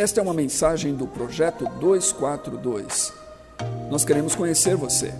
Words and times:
Esta 0.00 0.18
é 0.18 0.22
uma 0.22 0.32
mensagem 0.32 0.96
do 0.96 1.06
Projeto 1.06 1.66
242. 1.78 3.12
Nós 3.90 4.02
queremos 4.02 4.34
conhecer 4.34 4.74
você. 4.74 5.12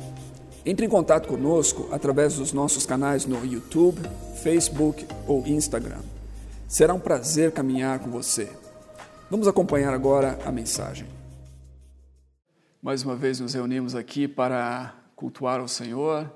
Entre 0.64 0.86
em 0.86 0.88
contato 0.88 1.28
conosco 1.28 1.90
através 1.92 2.36
dos 2.36 2.54
nossos 2.54 2.86
canais 2.86 3.26
no 3.26 3.44
YouTube, 3.44 4.00
Facebook 4.42 5.06
ou 5.28 5.46
Instagram. 5.46 6.00
Será 6.66 6.94
um 6.94 6.98
prazer 6.98 7.52
caminhar 7.52 7.98
com 7.98 8.10
você. 8.10 8.48
Vamos 9.30 9.46
acompanhar 9.46 9.92
agora 9.92 10.38
a 10.46 10.50
mensagem. 10.50 11.06
Mais 12.80 13.02
uma 13.02 13.14
vez 13.14 13.38
nos 13.38 13.52
reunimos 13.52 13.94
aqui 13.94 14.26
para 14.26 14.94
cultuar 15.14 15.60
o 15.60 15.68
Senhor 15.68 16.26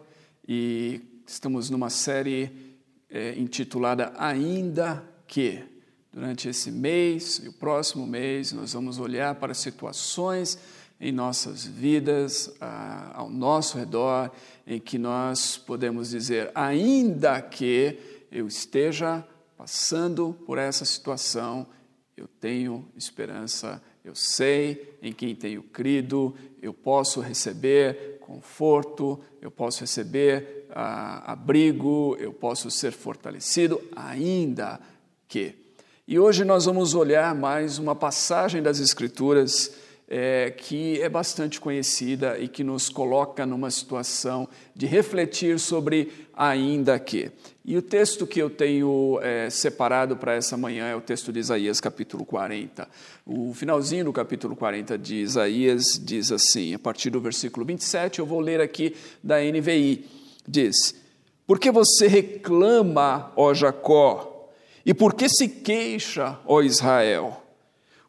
e 0.46 1.00
estamos 1.26 1.70
numa 1.70 1.88
série 1.88 2.76
é, 3.08 3.38
intitulada 3.38 4.12
Ainda 4.18 5.02
que. 5.26 5.72
Durante 6.14 6.48
esse 6.48 6.70
mês 6.70 7.40
e 7.42 7.48
o 7.48 7.52
próximo 7.52 8.06
mês, 8.06 8.52
nós 8.52 8.72
vamos 8.72 9.00
olhar 9.00 9.34
para 9.34 9.52
situações 9.52 10.56
em 11.00 11.10
nossas 11.10 11.66
vidas, 11.66 12.54
ao 13.12 13.28
nosso 13.28 13.76
redor, 13.76 14.30
em 14.64 14.78
que 14.78 14.96
nós 14.96 15.58
podemos 15.58 16.10
dizer, 16.10 16.52
ainda 16.54 17.42
que 17.42 17.98
eu 18.30 18.46
esteja 18.46 19.26
passando 19.56 20.38
por 20.46 20.56
essa 20.56 20.84
situação, 20.84 21.66
eu 22.16 22.28
tenho 22.28 22.88
esperança, 22.96 23.82
eu 24.04 24.14
sei 24.14 24.96
em 25.02 25.12
quem 25.12 25.34
tenho 25.34 25.64
crido, 25.64 26.32
eu 26.62 26.72
posso 26.72 27.20
receber 27.20 28.18
conforto, 28.20 29.20
eu 29.42 29.50
posso 29.50 29.80
receber 29.80 30.68
ah, 30.70 31.32
abrigo, 31.32 32.16
eu 32.20 32.32
posso 32.32 32.70
ser 32.70 32.92
fortalecido, 32.92 33.82
ainda 33.96 34.78
que. 35.26 35.63
E 36.06 36.18
hoje 36.18 36.44
nós 36.44 36.66
vamos 36.66 36.92
olhar 36.92 37.34
mais 37.34 37.78
uma 37.78 37.94
passagem 37.96 38.62
das 38.62 38.78
Escrituras 38.78 39.74
é, 40.06 40.50
que 40.50 41.00
é 41.00 41.08
bastante 41.08 41.58
conhecida 41.58 42.38
e 42.38 42.46
que 42.46 42.62
nos 42.62 42.90
coloca 42.90 43.46
numa 43.46 43.70
situação 43.70 44.46
de 44.76 44.84
refletir 44.84 45.58
sobre 45.58 46.12
ainda 46.34 46.98
que. 46.98 47.30
E 47.64 47.74
o 47.74 47.80
texto 47.80 48.26
que 48.26 48.38
eu 48.38 48.50
tenho 48.50 49.18
é, 49.22 49.48
separado 49.48 50.14
para 50.14 50.34
essa 50.34 50.58
manhã 50.58 50.88
é 50.88 50.94
o 50.94 51.00
texto 51.00 51.32
de 51.32 51.40
Isaías, 51.40 51.80
capítulo 51.80 52.26
40. 52.26 52.86
O 53.24 53.54
finalzinho 53.54 54.04
do 54.04 54.12
capítulo 54.12 54.54
40 54.54 54.98
de 54.98 55.16
Isaías 55.22 55.98
diz 55.98 56.30
assim, 56.30 56.74
a 56.74 56.78
partir 56.78 57.08
do 57.08 57.18
versículo 57.18 57.64
27, 57.64 58.18
eu 58.18 58.26
vou 58.26 58.40
ler 58.40 58.60
aqui 58.60 58.94
da 59.22 59.36
NVI. 59.40 60.04
Diz: 60.46 60.94
Porque 61.46 61.70
você 61.70 62.06
reclama, 62.06 63.32
ó 63.34 63.54
Jacó, 63.54 64.33
e 64.84 64.92
por 64.92 65.14
que 65.14 65.28
se 65.28 65.48
queixa, 65.48 66.38
ó 66.46 66.60
Israel? 66.60 67.42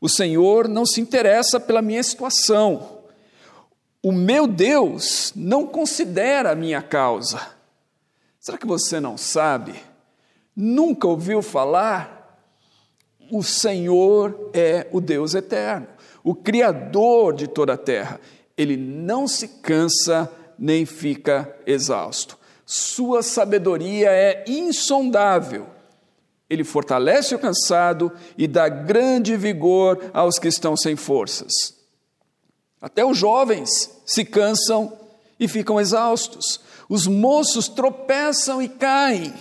O 0.02 0.10
Senhor 0.10 0.68
não 0.68 0.86
se 0.86 1.00
interessa 1.00 1.60
pela 1.60 1.82
minha 1.82 2.04
situação. 2.04 3.00
O 4.04 4.12
meu 4.12 4.46
Deus 4.46 5.32
não 5.36 5.66
considera 5.66 6.52
a 6.52 6.56
minha 6.56 6.82
causa. 6.82 7.42
Será 8.40 8.58
que 8.58 8.68
você 8.68 9.00
não 9.00 9.18
sabe? 9.18 9.74
Nunca 10.56 11.08
ouviu 11.08 11.42
falar? 11.42 12.40
O 13.32 13.42
Senhor 13.42 14.52
é 14.54 14.86
o 14.92 15.02
Deus 15.02 15.34
eterno, 15.34 15.88
o 16.24 16.36
Criador 16.36 17.34
de 17.34 17.48
toda 17.48 17.74
a 17.74 17.78
terra. 17.78 18.20
Ele 18.56 18.78
não 18.78 19.28
se 19.28 19.48
cansa 19.48 20.32
nem 20.60 20.86
fica 20.86 21.58
exausto. 21.66 22.38
Sua 22.66 23.24
sabedoria 23.24 24.10
é 24.12 24.44
insondável 24.48 25.68
ele 26.50 26.64
fortalece 26.64 27.34
o 27.34 27.40
cansado 27.40 28.12
e 28.38 28.48
dá 28.48 28.70
grande 28.70 29.36
vigor 29.36 30.12
aos 30.14 30.38
que 30.38 30.48
estão 30.48 30.78
sem 30.78 30.96
forças. 30.96 31.76
Até 32.80 33.04
os 33.04 33.18
jovens 33.18 33.90
se 34.06 34.24
cansam 34.24 34.94
e 35.40 35.48
ficam 35.48 35.80
exaustos. 35.80 36.62
Os 36.88 37.08
moços 37.08 37.68
tropeçam 37.68 38.62
e 38.62 38.70
caem. 38.70 39.34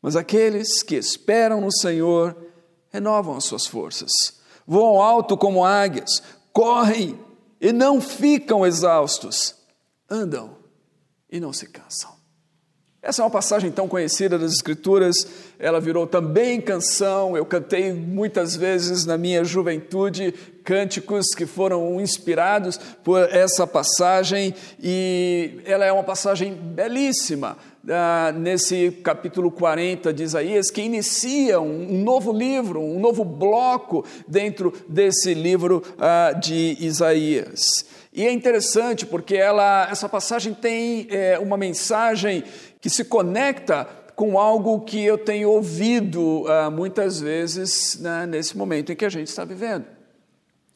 Mas 0.00 0.16
aqueles 0.16 0.82
que 0.82 0.96
esperam 0.96 1.60
no 1.60 1.72
Senhor 1.72 2.36
renovam 2.90 3.36
as 3.36 3.44
suas 3.44 3.66
forças. 3.66 4.10
Voam 4.66 5.00
alto 5.00 5.36
como 5.36 5.64
águias, 5.64 6.20
correm 6.52 7.18
e 7.60 7.72
não 7.72 8.00
ficam 8.00 8.66
exaustos. 8.66 9.54
Andam 10.10 10.56
e 11.30 11.38
não 11.38 11.52
se 11.52 11.68
cansam. 11.68 12.21
Essa 13.02 13.20
é 13.20 13.24
uma 13.24 13.30
passagem 13.32 13.68
tão 13.72 13.88
conhecida 13.88 14.38
das 14.38 14.52
Escrituras, 14.52 15.26
ela 15.58 15.80
virou 15.80 16.06
também 16.06 16.60
canção. 16.60 17.36
Eu 17.36 17.44
cantei 17.44 17.92
muitas 17.92 18.54
vezes 18.54 19.04
na 19.04 19.18
minha 19.18 19.42
juventude 19.42 20.32
cânticos 20.62 21.34
que 21.34 21.44
foram 21.44 22.00
inspirados 22.00 22.78
por 23.02 23.22
essa 23.34 23.66
passagem, 23.66 24.54
e 24.80 25.60
ela 25.64 25.84
é 25.84 25.90
uma 25.90 26.04
passagem 26.04 26.54
belíssima. 26.54 27.58
Ah, 27.90 28.32
nesse 28.32 28.92
capítulo 29.02 29.50
40 29.50 30.12
de 30.12 30.22
Isaías, 30.22 30.70
que 30.70 30.82
inicia 30.82 31.60
um, 31.60 31.94
um 31.94 32.04
novo 32.04 32.32
livro, 32.32 32.80
um 32.80 33.00
novo 33.00 33.24
bloco 33.24 34.04
dentro 34.28 34.72
desse 34.88 35.34
livro 35.34 35.82
ah, 35.98 36.32
de 36.40 36.76
Isaías. 36.78 37.84
E 38.12 38.26
é 38.26 38.30
interessante 38.30 39.06
porque 39.06 39.36
ela, 39.36 39.88
essa 39.90 40.08
passagem 40.08 40.52
tem 40.52 41.06
é, 41.10 41.38
uma 41.38 41.56
mensagem 41.56 42.44
que 42.80 42.90
se 42.90 43.04
conecta 43.04 43.88
com 44.14 44.38
algo 44.38 44.80
que 44.82 45.02
eu 45.02 45.16
tenho 45.16 45.48
ouvido 45.50 46.42
uh, 46.42 46.70
muitas 46.70 47.18
vezes 47.20 47.98
né, 47.98 48.26
nesse 48.26 48.56
momento 48.56 48.92
em 48.92 48.96
que 48.96 49.04
a 49.04 49.08
gente 49.08 49.28
está 49.28 49.44
vivendo. 49.44 49.86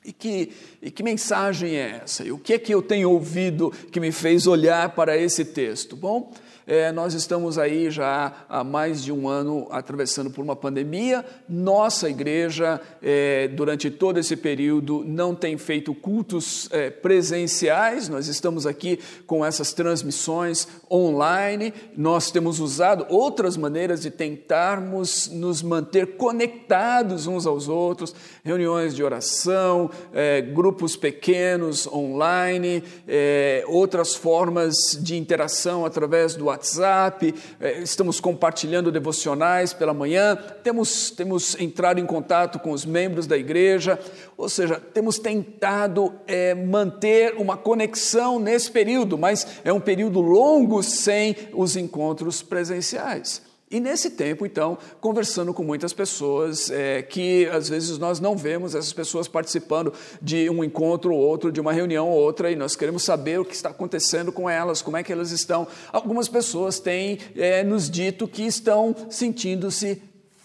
E 0.04 0.12
que, 0.12 0.52
e 0.80 0.91
que 0.91 1.02
mensagem 1.02 1.76
é 1.76 2.00
essa? 2.02 2.24
E 2.24 2.32
o 2.32 2.38
que 2.38 2.54
é 2.54 2.58
que 2.58 2.72
eu 2.72 2.80
tenho 2.80 3.10
ouvido 3.10 3.70
que 3.91 4.00
me 4.00 4.12
fez 4.12 4.47
olhar 4.47 4.94
para 4.94 5.16
esse 5.16 5.44
texto? 5.44 5.97
Bom, 5.97 6.32
é, 6.66 6.91
nós 6.91 7.15
estamos 7.15 7.59
aí 7.59 7.91
já 7.93 8.32
há 8.49 8.65
mais 8.65 9.04
de 9.04 9.12
um 9.12 9.28
ano 9.28 9.69
atravessando 9.71 10.31
por 10.31 10.43
uma 10.43 10.56
pandemia. 10.56 11.25
Nossa 11.49 12.10
igreja, 12.10 12.81
é, 13.00 13.47
durante 13.47 13.88
todo 13.88 14.19
esse 14.19 14.34
período, 14.34 15.04
não 15.06 15.32
tem 15.32 15.56
feito 15.56 15.94
cultos 15.94 16.69
é, 16.72 16.91
presenciais. 16.91 18.09
Nós 18.09 18.27
estamos 18.27 18.66
aqui 18.66 18.99
com 19.28 19.44
essas 19.44 19.72
transmissões 19.72 20.66
online. 20.91 21.72
Nós 21.97 22.32
temos 22.32 22.59
usado 22.59 23.06
outras 23.09 23.56
maneiras 23.56 24.03
de 24.03 24.10
tentarmos 24.10 25.28
nos 25.28 25.62
manter 25.62 26.16
conectados 26.16 27.28
uns 27.28 27.47
aos 27.47 27.69
outros, 27.69 28.12
reuniões 28.43 28.93
de 28.93 29.04
oração, 29.04 29.88
é, 30.12 30.41
grupos 30.41 30.97
pequenos 30.97 31.87
online, 31.87 32.83
é, 33.06 33.62
outras 33.69 34.16
formas 34.16 34.98
de 35.00 35.16
interação 35.16 35.87
através 35.87 36.34
do 36.34 36.55
WhatsApp, 36.56 37.34
eh, 37.60 37.80
estamos 37.82 38.18
compartilhando 38.18 38.90
devocionais 38.90 39.72
pela 39.74 39.92
manhã, 39.92 40.34
temos, 40.64 41.10
temos 41.10 41.54
entrado 41.60 42.00
em 42.00 42.06
contato 42.06 42.58
com 42.58 42.70
os 42.70 42.84
membros 42.84 43.26
da 43.26 43.36
igreja, 43.36 43.98
ou 44.36 44.48
seja, 44.48 44.80
temos 44.80 45.18
tentado 45.18 46.14
é, 46.26 46.54
manter 46.54 47.34
uma 47.36 47.56
conexão 47.56 48.40
nesse 48.40 48.70
período, 48.70 49.18
mas 49.18 49.46
é 49.64 49.72
um 49.72 49.80
período 49.80 50.20
longo 50.20 50.82
sem 50.82 51.36
os 51.52 51.76
encontros 51.76 52.42
presenciais. 52.42 53.42
E 53.69 53.81
nesse 53.81 54.10
tempo, 54.10 54.47
então, 54.47 54.78
conversando 55.00 55.53
com 55.53 55.65
muitas 55.65 55.93
pessoas 55.93 56.71
é, 56.71 57.03
que 57.03 57.47
às 57.47 57.69
vezes 57.69 57.99
nós 57.99 58.21
não 58.21 58.37
vemos 58.37 58.77
essas 58.77 58.93
pessoas 58.93 59.27
participando 59.27 59.93
de 60.22 60.49
um 60.49 60.62
encontro 60.62 61.12
ou 61.12 61.19
outro, 61.19 61.50
de 61.50 61.60
uma 61.60 61.72
reunião 61.72 62.09
ou 62.09 62.16
outra, 62.16 62.49
e 62.49 62.54
nós 62.54 62.77
queremos 62.77 63.03
saber 63.03 63.41
o 63.41 63.44
que 63.44 63.56
está 63.56 63.71
acontecendo 63.71 64.31
com 64.31 64.49
elas, 64.49 64.82
como 64.82 64.97
é 64.97 65.03
que 65.03 65.12
elas 65.12 65.32
estão. 65.32 65.66
Algumas 65.93 66.28
pessoas 66.28 66.78
têm 66.78 67.19
é, 67.34 67.65
nos 67.65 67.91
dito 67.91 68.28
que 68.28 68.43
estão 68.43 68.94
sentindo-se 69.10 70.00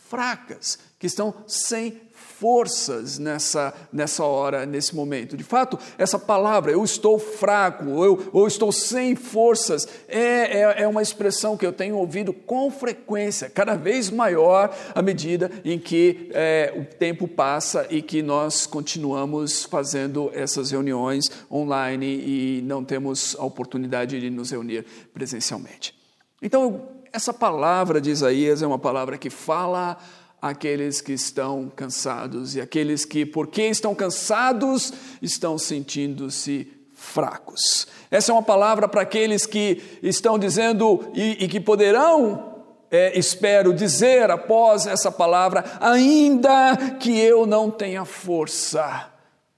fracas, 0.09 0.80
que 0.98 1.06
estão 1.06 1.32
sem 1.46 2.02
forças 2.41 3.20
nessa, 3.20 3.72
nessa 3.93 4.26
hora, 4.26 4.66
nesse 4.66 4.96
momento. 4.96 5.38
De 5.38 5.43
fato, 5.43 5.78
essa 5.96 6.17
palavra, 6.17 6.72
eu 6.72 6.84
estou 6.84 7.20
fraco, 7.20 7.88
ou 7.88 8.03
eu, 8.03 8.29
ou 8.34 8.47
estou 8.47 8.72
sem 8.72 9.16
forças, 9.16 9.88
é, 10.08 10.61
é, 10.61 10.82
é 10.82 10.88
uma 10.88 11.03
expressão 11.03 11.55
que 11.55 11.64
eu 11.64 11.72
tenho 11.72 11.96
ouvido 11.96 12.34
com 12.34 12.72
frequência, 12.72 13.47
cada 13.47 13.76
vez 13.76 14.09
maior 14.09 14.76
à 14.96 15.03
medida 15.03 15.52
em 15.64 15.78
que 15.78 16.32
é, 16.34 16.73
o 16.76 16.84
tempo 16.84 17.28
passa 17.28 17.85
e 17.91 18.02
que 18.02 18.23
nós 18.23 18.66
continuamos 18.66 19.64
fazendo 19.64 20.32
essas 20.34 20.72
reuniões 20.72 21.29
online 21.52 22.08
e 22.08 22.61
não 22.64 22.84
temos 22.84 23.35
a 23.38 23.46
oportunidade 23.46 24.20
de 24.20 24.32
nos 24.32 24.49
reunir 24.49 24.84
presencialmente. 25.14 25.93
Então, 26.41 26.90
essa 27.14 27.32
palavra 27.32 28.02
de 28.02 28.09
Isaías 28.09 28.64
é 28.64 28.67
uma 28.67 28.79
palavra 28.79 29.16
que 29.16 29.29
fala 29.29 29.97
aqueles 30.41 31.02
que 31.02 31.14
estão 31.14 31.72
cansados 31.76 32.55
e 32.55 32.61
aqueles 32.61 33.05
que, 33.05 33.26
porque 33.26 33.64
estão 33.67 33.93
cansados, 33.93 34.91
estão 35.22 35.58
sentindo-se 35.58 36.67
fracos. 36.96 37.88
Essa 38.09 38.32
é 38.32 38.34
uma 38.34 38.43
palavra 38.43 38.88
para 38.88 39.02
aqueles 39.02 39.46
que 39.46 39.99
estão 40.02 40.40
dizendo 40.40 41.11
e, 41.14 41.46
e 41.46 41.47
que 41.47 41.59
poderão 41.59 42.52
é, 42.90 43.17
espero 43.17 43.73
dizer 43.73 44.29
após 44.29 44.85
essa 44.85 45.11
palavra, 45.11 45.64
ainda 45.79 46.76
que 46.99 47.17
eu 47.17 47.46
não 47.46 47.72
tenha 47.72 48.03
força, 48.03 49.09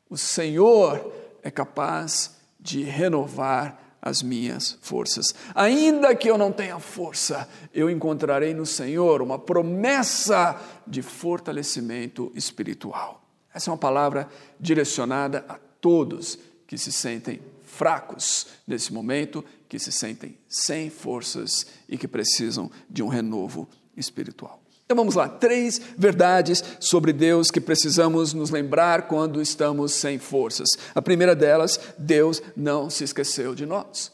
o 0.08 0.16
Senhor 0.16 1.12
é 1.42 1.50
capaz 1.50 2.36
de 2.60 2.84
renovar 2.84 3.83
as 4.04 4.22
minhas 4.22 4.78
forças. 4.82 5.34
Ainda 5.56 6.14
que 6.14 6.30
eu 6.30 6.38
não 6.38 6.52
tenha 6.52 6.78
força, 6.78 7.48
eu 7.74 7.90
encontrarei 7.90 8.54
no 8.54 8.66
Senhor 8.66 9.22
uma 9.22 9.40
promessa 9.40 10.62
de 10.86 11.02
fortalecimento 11.02 12.30
espiritual. 12.36 13.24
Essa 13.54 13.70
é 13.70 13.72
uma 13.72 13.78
palavra 13.78 14.28
direcionada 14.60 15.46
a 15.48 15.58
todos 15.80 16.38
que 16.68 16.78
se 16.78 16.92
sentem 16.92 17.40
fracos 17.64 18.48
nesse 18.68 18.92
momento, 18.94 19.44
que 19.70 19.80
se 19.80 19.92
sentem 19.92 20.38
sem 20.50 20.90
forças 20.90 21.66
e 21.88 21.98
que 21.98 22.08
precisam 22.08 22.70
de 22.90 23.02
um 23.02 23.08
renovo 23.08 23.70
espiritual. 23.96 24.63
Então 24.94 25.06
vamos 25.06 25.16
lá, 25.16 25.28
três 25.28 25.82
verdades 25.98 26.64
sobre 26.80 27.12
Deus 27.12 27.50
que 27.50 27.60
precisamos 27.60 28.32
nos 28.32 28.52
lembrar 28.52 29.08
quando 29.08 29.42
estamos 29.42 29.92
sem 29.92 30.20
forças. 30.20 30.70
A 30.94 31.02
primeira 31.02 31.36
delas, 31.36 31.80
Deus 31.98 32.44
não 32.56 32.92
se 32.92 33.04
esqueceu 33.04 33.56
de 33.56 33.66
nós. 33.66 34.12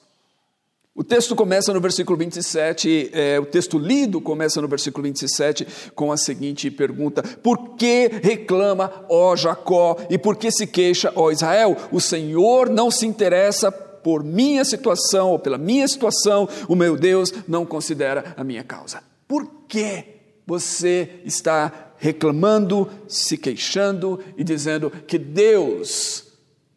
O 0.96 1.04
texto 1.04 1.36
começa 1.36 1.74
no 1.74 1.82
versículo 1.82 2.18
27, 2.18 3.10
é, 3.12 3.38
o 3.42 3.46
texto 3.46 3.78
lido 3.78 4.22
começa 4.22 4.62
no 4.62 4.70
versículo 4.70 5.04
27 5.04 5.68
com 5.94 6.14
a 6.14 6.18
seguinte 6.18 6.72
pergunta: 6.72 7.24
Por 7.24 7.76
que 7.76 8.10
reclama, 8.24 9.06
ó 9.10 9.36
Jacó, 9.36 9.98
e 10.10 10.18
por 10.18 10.38
que 10.38 10.50
se 10.50 10.66
queixa, 10.66 11.12
ó 11.14 11.30
Israel? 11.30 11.76
O 11.92 12.00
Senhor 12.00 12.70
não 12.70 12.90
se 12.90 13.06
interessa 13.06 13.70
por 13.70 14.24
minha 14.24 14.64
situação 14.64 15.32
ou 15.32 15.40
pela 15.40 15.58
minha 15.58 15.90
situação, 15.90 16.48
o 16.70 16.76
meu 16.76 16.96
Deus 16.96 17.34
não 17.50 17.66
considera 17.66 18.34
a 18.38 18.46
minha 18.46 18.64
causa. 18.64 19.04
Por 19.28 19.46
que 19.68 20.19
você 20.50 21.22
está 21.24 21.92
reclamando, 22.00 22.90
se 23.08 23.38
queixando 23.38 24.20
e 24.36 24.44
dizendo 24.44 24.90
que 24.90 25.20
Deus 25.20 26.24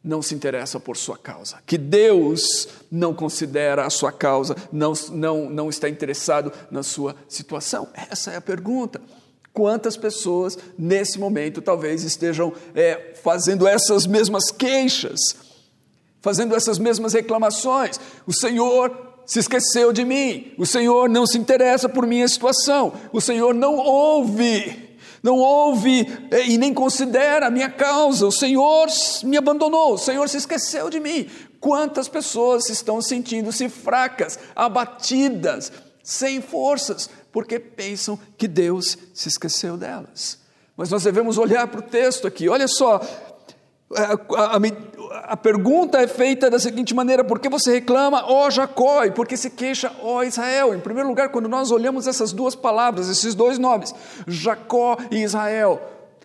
não 0.05 0.21
se 0.21 0.35
interessa 0.35 0.79
por 0.79 0.95
sua 0.95 1.17
causa, 1.17 1.57
que 1.65 1.79
Deus 1.79 2.69
não 2.91 3.15
considera 3.15 3.87
a 3.87 3.89
sua 3.89 4.13
causa, 4.13 4.55
não, 4.71 4.93
não, 5.11 5.49
não 5.49 5.71
está 5.71 5.89
interessado 5.89 6.53
na 6.71 6.83
sua 6.83 7.17
situação? 7.27 7.89
Essa 7.95 8.33
é 8.33 8.37
a 8.37 8.43
pergunta. 8.43 9.01
Quantas 9.55 9.97
pessoas 9.97 10.59
nesse 10.77 11.19
momento 11.19 11.63
talvez 11.63 12.05
estejam 12.05 12.53
é, 12.75 13.15
fazendo 13.23 13.67
essas 13.67 14.07
mesmas 14.07 14.51
queixas, 14.51 15.19
fazendo 16.21 16.55
essas 16.55 16.79
mesmas 16.79 17.15
reclamações? 17.15 17.99
O 18.27 18.35
Senhor 18.35 19.12
se 19.33 19.39
esqueceu 19.39 19.95
de 19.95 20.05
mim, 20.05 20.53
o 20.59 20.67
Senhor 20.67 21.09
não 21.09 21.27
se 21.27 21.39
interessa 21.39 21.89
por 21.89 22.07
minha 22.07 22.29
situação, 22.29 22.93
o 23.11 23.19
Senhor 23.19 23.55
não 23.55 23.77
ouve 23.77 24.93
não 25.23 25.37
ouve 25.37 26.05
é, 26.31 26.49
e 26.49 26.59
nem 26.59 26.75
considera 26.75 27.47
a 27.47 27.51
minha 27.51 27.71
causa. 27.71 28.27
O 28.27 28.33
Senhor 28.33 28.89
me 29.23 29.37
abandonou, 29.37 29.95
o 29.95 29.99
Senhor 29.99 30.29
se 30.29 30.37
esqueceu 30.37 30.91
de 30.91 30.99
mim. 30.99 31.31
Quantas 31.61 32.09
pessoas 32.09 32.69
estão 32.69 33.01
sentindo-se 33.01 33.69
fracas, 33.69 34.37
abatidas, 34.55 35.71
sem 36.03 36.43
forças, 36.43 37.09
porque 37.31 37.61
pensam 37.61 38.19
que 38.37 38.49
Deus 38.49 38.99
se 39.15 39.29
esqueceu 39.29 39.77
delas. 39.77 40.41
Mas 40.77 40.91
nós 40.91 41.05
devemos 41.05 41.39
olhar 41.39 41.69
para 41.69 41.79
o 41.79 41.85
texto 41.85 42.27
aqui, 42.27 42.49
olha 42.49 42.67
só, 42.67 43.01
a, 45.25 45.37
pergunta 45.37 45.99
é 45.99 46.07
feita 46.07 46.51
da 46.51 46.59
seguinte 46.59 46.95
maneira: 46.95 47.23
por 47.23 47.39
que 47.39 47.49
você 47.49 47.73
reclama, 47.73 48.25
ó 48.27 48.51
Jacó, 48.51 49.05
e 49.05 49.11
por 49.11 49.27
que 49.27 49.37
se 49.37 49.51
queixa, 49.51 49.93
ó 50.03 50.23
Israel? 50.23 50.75
Em 50.75 50.81
primeiro 50.81 51.09
lugar, 51.09 51.29
quando 51.29 51.49
nós 51.49 51.71
olhamos 51.71 52.07
essas 52.07 52.33
duas 52.33 52.55
palavras, 52.55 53.09
esses 53.09 53.35
dois 53.35 53.59
nomes, 53.59 53.95
Jacó 54.27 54.97
e 55.11 55.23
Israel, 55.23 55.81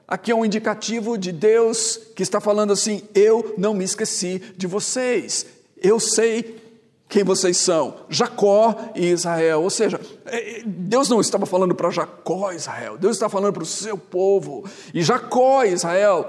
aqui 0.08 0.32
é 0.32 0.36
um 0.36 0.46
indicativo 0.46 1.18
de 1.18 1.32
Deus 1.32 2.00
que 2.16 2.24
está 2.24 2.40
falando 2.40 2.74
assim: 2.74 3.04
eu 3.14 3.54
não 3.58 3.74
me 3.74 3.84
esqueci 3.84 4.42
de 4.56 4.68
vocês, 4.68 5.46
eu 5.82 6.00
sei 6.00 6.58
quem 7.10 7.24
vocês 7.24 7.58
são, 7.58 7.96
Jacó 8.10 8.76
e 8.96 9.08
Israel. 9.08 9.64
Ou 9.64 9.70
seja, 9.70 10.00
é, 10.26 10.62
Deus 10.66 11.10
não 11.10 11.22
estava 11.22 11.46
falando 11.46 11.74
para 11.74 11.90
Jacó 11.90 12.52
e 12.52 12.56
Israel, 12.56 12.98
Deus 12.98 13.16
está 13.16 13.30
falando 13.30 13.54
para 13.54 13.64
o 13.64 13.66
seu 13.66 13.98
povo. 13.98 14.66
E 14.94 15.02
Jacó 15.02 15.64
e 15.64 15.74
Israel 15.74 16.28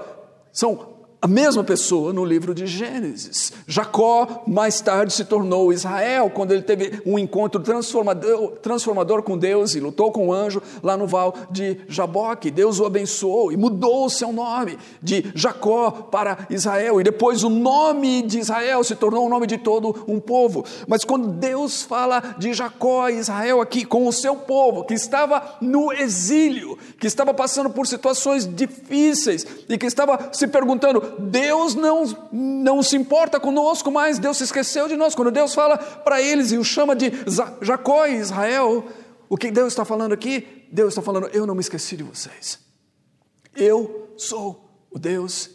são 0.51 0.98
a 1.21 1.27
mesma 1.27 1.65
pessoa 1.65 2.13
no 2.13 2.23
livro 2.23 2.55
de 2.55 2.65
Gênesis. 2.65 3.51
Jacó 3.67 4.43
mais 4.47 4.79
tarde 4.79 5.11
se 5.11 5.25
tornou 5.25 5.73
Israel 5.73 6.29
quando 6.29 6.53
ele 6.53 6.61
teve 6.61 7.01
um 7.05 7.19
encontro 7.19 7.61
transformador, 7.61 8.51
transformador 8.61 9.21
com 9.21 9.37
Deus 9.37 9.75
e 9.75 9.81
lutou 9.81 10.13
com 10.13 10.27
o 10.27 10.29
um 10.29 10.33
anjo 10.33 10.61
lá 10.81 10.95
no 10.95 11.05
val 11.05 11.35
de 11.51 11.81
Jaboque. 11.89 12.49
Deus 12.49 12.79
o 12.79 12.85
abençoou 12.85 13.51
e 13.51 13.57
mudou 13.57 14.05
o 14.05 14.09
seu 14.09 14.31
nome 14.31 14.77
de 15.03 15.29
Jacó 15.35 15.91
para 15.91 16.47
Israel. 16.49 17.01
E 17.01 17.03
depois 17.03 17.43
o 17.43 17.49
nome 17.49 18.21
de 18.21 18.39
Israel 18.39 18.81
se 18.85 18.95
tornou 18.95 19.25
o 19.25 19.29
nome 19.29 19.45
de 19.45 19.57
todo 19.57 20.05
um 20.07 20.21
povo. 20.21 20.63
Mas 20.87 21.03
quando 21.03 21.27
Deus 21.27 21.83
fala 21.83 22.35
de 22.37 22.53
Jacó 22.53 23.09
e 23.09 23.17
Israel 23.17 23.59
aqui 23.59 23.83
com 23.83 24.07
o 24.07 24.13
seu 24.13 24.37
povo 24.37 24.85
que 24.85 24.93
estava 24.93 25.57
no 25.59 25.91
exílio, 25.91 26.77
que 26.97 27.07
estava 27.07 27.33
passando 27.33 27.69
por 27.69 27.85
situações 27.85 28.47
difíceis 28.47 29.45
e 29.67 29.77
que 29.77 29.85
estava 29.85 30.29
se 30.31 30.47
perguntando 30.47 31.08
Deus 31.17 31.75
não, 31.75 32.03
não 32.31 32.83
se 32.83 32.95
importa 32.95 33.39
conosco 33.39 33.91
mais, 33.91 34.19
Deus 34.19 34.37
se 34.37 34.43
esqueceu 34.43 34.87
de 34.87 34.95
nós. 34.95 35.15
Quando 35.15 35.31
Deus 35.31 35.53
fala 35.53 35.77
para 35.77 36.21
eles 36.21 36.51
e 36.51 36.57
o 36.57 36.63
chama 36.63 36.95
de 36.95 37.11
Jacó 37.61 38.05
e 38.05 38.15
Israel, 38.15 38.85
o 39.27 39.37
que 39.37 39.51
Deus 39.51 39.69
está 39.69 39.85
falando 39.85 40.13
aqui? 40.13 40.67
Deus 40.71 40.89
está 40.89 41.01
falando: 41.01 41.27
Eu 41.27 41.45
não 41.45 41.55
me 41.55 41.61
esqueci 41.61 41.95
de 41.95 42.03
vocês. 42.03 42.59
Eu 43.55 44.13
sou 44.17 44.69
o 44.91 44.99
Deus 44.99 45.49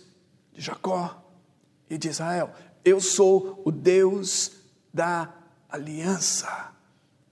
de 0.52 0.60
Jacó 0.60 1.22
e 1.88 1.98
de 1.98 2.08
Israel. 2.08 2.50
Eu 2.84 3.00
sou 3.00 3.62
o 3.64 3.72
Deus 3.72 4.52
da 4.92 5.32
aliança. 5.68 6.72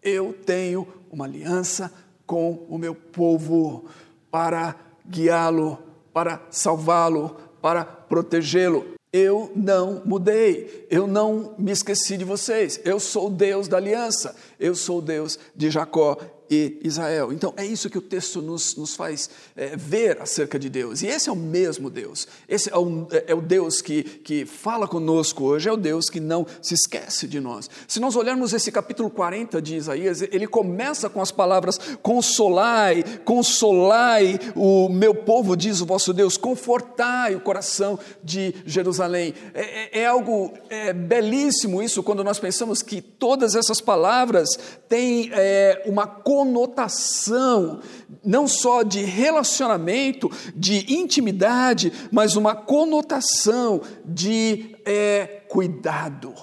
Eu 0.02 0.32
tenho 0.32 0.86
uma 1.10 1.26
aliança 1.26 1.92
com 2.26 2.66
o 2.68 2.78
meu 2.78 2.94
povo 2.94 3.84
para 4.30 4.74
guiá-lo, 5.06 5.78
para 6.12 6.40
salvá-lo, 6.50 7.36
para 7.62 7.84
protegê-lo. 7.84 8.84
Eu 9.12 9.52
não 9.54 10.02
mudei, 10.04 10.86
eu 10.90 11.06
não 11.06 11.54
me 11.58 11.70
esqueci 11.70 12.16
de 12.16 12.24
vocês. 12.24 12.80
Eu 12.84 12.98
sou 12.98 13.26
o 13.26 13.30
Deus 13.30 13.68
da 13.68 13.76
aliança, 13.76 14.34
eu 14.58 14.74
sou 14.74 14.98
o 14.98 15.02
Deus 15.02 15.38
de 15.54 15.70
Jacó 15.70 16.16
e 16.52 16.78
Israel. 16.84 17.32
Então 17.32 17.54
é 17.56 17.64
isso 17.64 17.88
que 17.88 17.96
o 17.96 18.02
texto 18.02 18.42
nos, 18.42 18.76
nos 18.76 18.94
faz 18.94 19.30
é, 19.56 19.74
ver 19.74 20.20
acerca 20.20 20.58
de 20.58 20.68
Deus. 20.68 21.00
E 21.00 21.06
esse 21.06 21.30
é 21.30 21.32
o 21.32 21.36
mesmo 21.36 21.88
Deus. 21.88 22.28
Esse 22.46 22.70
é 22.70 22.76
o, 22.76 23.06
é 23.26 23.34
o 23.34 23.40
Deus 23.40 23.80
que, 23.80 24.02
que 24.02 24.44
fala 24.44 24.86
conosco 24.86 25.44
hoje, 25.44 25.68
é 25.68 25.72
o 25.72 25.76
Deus 25.76 26.10
que 26.10 26.20
não 26.20 26.46
se 26.60 26.74
esquece 26.74 27.26
de 27.26 27.40
nós. 27.40 27.70
Se 27.88 27.98
nós 27.98 28.16
olharmos 28.16 28.52
esse 28.52 28.70
capítulo 28.70 29.08
40 29.08 29.62
de 29.62 29.76
Isaías, 29.76 30.20
ele 30.20 30.46
começa 30.46 31.08
com 31.08 31.22
as 31.22 31.32
palavras: 31.32 31.78
Consolai, 32.02 33.02
consolai 33.24 34.38
o 34.54 34.90
meu 34.90 35.14
povo, 35.14 35.56
diz 35.56 35.80
o 35.80 35.86
vosso 35.86 36.12
Deus, 36.12 36.36
confortai 36.36 37.34
o 37.34 37.40
coração 37.40 37.98
de 38.22 38.54
Jerusalém. 38.66 39.32
É, 39.54 39.62
é, 39.62 40.00
é 40.02 40.06
algo 40.06 40.52
é, 40.68 40.92
belíssimo 40.92 41.82
isso 41.82 42.02
quando 42.02 42.22
nós 42.22 42.38
pensamos 42.38 42.82
que 42.82 43.00
todas 43.00 43.54
essas 43.54 43.80
palavras 43.80 44.58
têm 44.88 45.30
é, 45.32 45.82
uma 45.86 46.06
conotação 46.42 47.78
não 48.24 48.48
só 48.48 48.82
de 48.82 49.00
relacionamento, 49.00 50.30
de 50.54 50.92
intimidade, 50.92 51.92
mas 52.10 52.36
uma 52.36 52.54
conotação 52.54 53.80
de 54.04 54.76
é, 54.84 55.42
cuidado. 55.48 56.34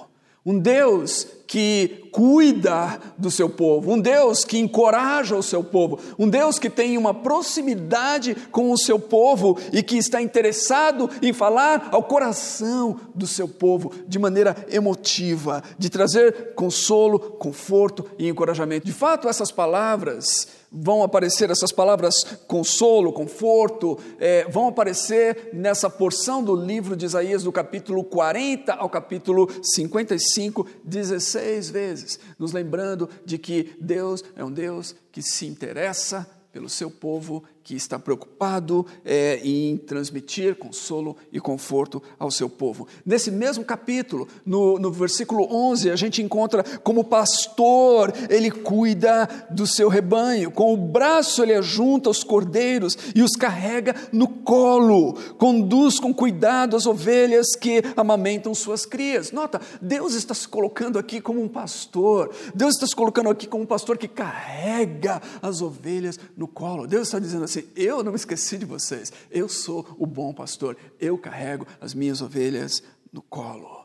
Um 0.44 0.58
Deus 0.58 1.26
que 1.50 2.08
cuida 2.12 3.00
do 3.18 3.28
seu 3.28 3.50
povo, 3.50 3.92
um 3.92 4.00
Deus 4.00 4.44
que 4.44 4.56
encoraja 4.56 5.34
o 5.34 5.42
seu 5.42 5.64
povo, 5.64 5.98
um 6.16 6.28
Deus 6.28 6.60
que 6.60 6.70
tem 6.70 6.96
uma 6.96 7.12
proximidade 7.12 8.36
com 8.52 8.70
o 8.70 8.78
seu 8.78 9.00
povo 9.00 9.58
e 9.72 9.82
que 9.82 9.96
está 9.96 10.22
interessado 10.22 11.10
em 11.20 11.32
falar 11.32 11.88
ao 11.90 12.04
coração 12.04 13.00
do 13.16 13.26
seu 13.26 13.48
povo 13.48 13.92
de 14.06 14.16
maneira 14.16 14.64
emotiva, 14.70 15.60
de 15.76 15.90
trazer 15.90 16.54
consolo, 16.54 17.18
conforto 17.18 18.06
e 18.16 18.28
encorajamento. 18.28 18.86
De 18.86 18.92
fato, 18.92 19.28
essas 19.28 19.50
palavras 19.50 20.46
vão 20.70 21.02
aparecer 21.02 21.50
essas 21.50 21.72
palavras 21.72 22.22
consolo, 22.46 23.12
conforto, 23.12 23.98
é, 24.18 24.48
vão 24.48 24.68
aparecer 24.68 25.50
nessa 25.52 25.90
porção 25.90 26.42
do 26.42 26.54
livro 26.54 26.96
de 26.96 27.06
Isaías, 27.06 27.42
do 27.42 27.52
capítulo 27.52 28.04
40 28.04 28.72
ao 28.74 28.88
capítulo 28.88 29.48
55, 29.62 30.66
16 30.84 31.70
vezes, 31.70 32.20
nos 32.38 32.52
lembrando 32.52 33.08
de 33.24 33.38
que 33.38 33.74
Deus 33.80 34.22
é 34.36 34.44
um 34.44 34.52
Deus 34.52 34.94
que 35.10 35.22
se 35.22 35.46
interessa 35.46 36.28
pelo 36.52 36.68
seu 36.68 36.90
povo 36.90 37.44
que 37.62 37.74
está 37.74 37.98
preocupado 37.98 38.86
é, 39.04 39.40
em 39.44 39.76
transmitir 39.76 40.56
consolo 40.56 41.16
e 41.32 41.40
conforto 41.40 42.02
ao 42.18 42.30
seu 42.30 42.48
povo. 42.48 42.88
Nesse 43.04 43.30
mesmo 43.30 43.64
capítulo, 43.64 44.26
no, 44.44 44.78
no 44.78 44.90
versículo 44.90 45.46
11, 45.50 45.90
a 45.90 45.96
gente 45.96 46.22
encontra 46.22 46.62
como 46.82 47.04
pastor, 47.04 48.12
ele 48.28 48.50
cuida 48.50 49.28
do 49.50 49.66
seu 49.66 49.88
rebanho, 49.88 50.50
com 50.50 50.72
o 50.72 50.76
braço 50.76 51.42
ele 51.42 51.54
ajunta 51.54 52.10
os 52.10 52.24
cordeiros 52.24 52.96
e 53.14 53.22
os 53.22 53.32
carrega 53.32 53.94
no 54.12 54.28
colo, 54.28 55.14
conduz 55.38 55.98
com 55.98 56.12
cuidado 56.12 56.76
as 56.76 56.86
ovelhas 56.86 57.54
que 57.54 57.82
amamentam 57.96 58.54
suas 58.54 58.86
crias. 58.86 59.32
Nota, 59.32 59.60
Deus 59.80 60.14
está 60.14 60.34
se 60.34 60.48
colocando 60.48 60.98
aqui 60.98 61.20
como 61.20 61.42
um 61.42 61.48
pastor, 61.48 62.30
Deus 62.54 62.74
está 62.74 62.86
se 62.86 62.96
colocando 62.96 63.30
aqui 63.30 63.46
como 63.46 63.64
um 63.64 63.66
pastor 63.66 63.98
que 63.98 64.08
carrega 64.08 65.20
as 65.42 65.60
ovelhas 65.60 66.18
no 66.36 66.48
colo. 66.48 66.86
Deus 66.86 67.08
está 67.08 67.18
dizendo 67.18 67.44
assim: 67.58 67.68
Eu 67.76 68.02
não 68.02 68.12
me 68.12 68.16
esqueci 68.16 68.56
de 68.58 68.64
vocês, 68.64 69.12
eu 69.30 69.48
sou 69.48 69.86
o 69.98 70.06
bom 70.06 70.32
pastor, 70.32 70.76
eu 70.98 71.18
carrego 71.18 71.66
as 71.80 71.94
minhas 71.94 72.22
ovelhas 72.22 72.82
no 73.12 73.22
colo. 73.22 73.80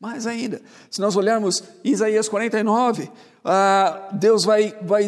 Mais 0.00 0.26
ainda, 0.26 0.60
se 0.90 1.00
nós 1.00 1.14
olharmos 1.14 1.62
Isaías 1.84 2.28
49, 2.28 3.08
ah, 3.44 4.08
Deus 4.12 4.44
vai, 4.44 4.76
vai 4.82 5.06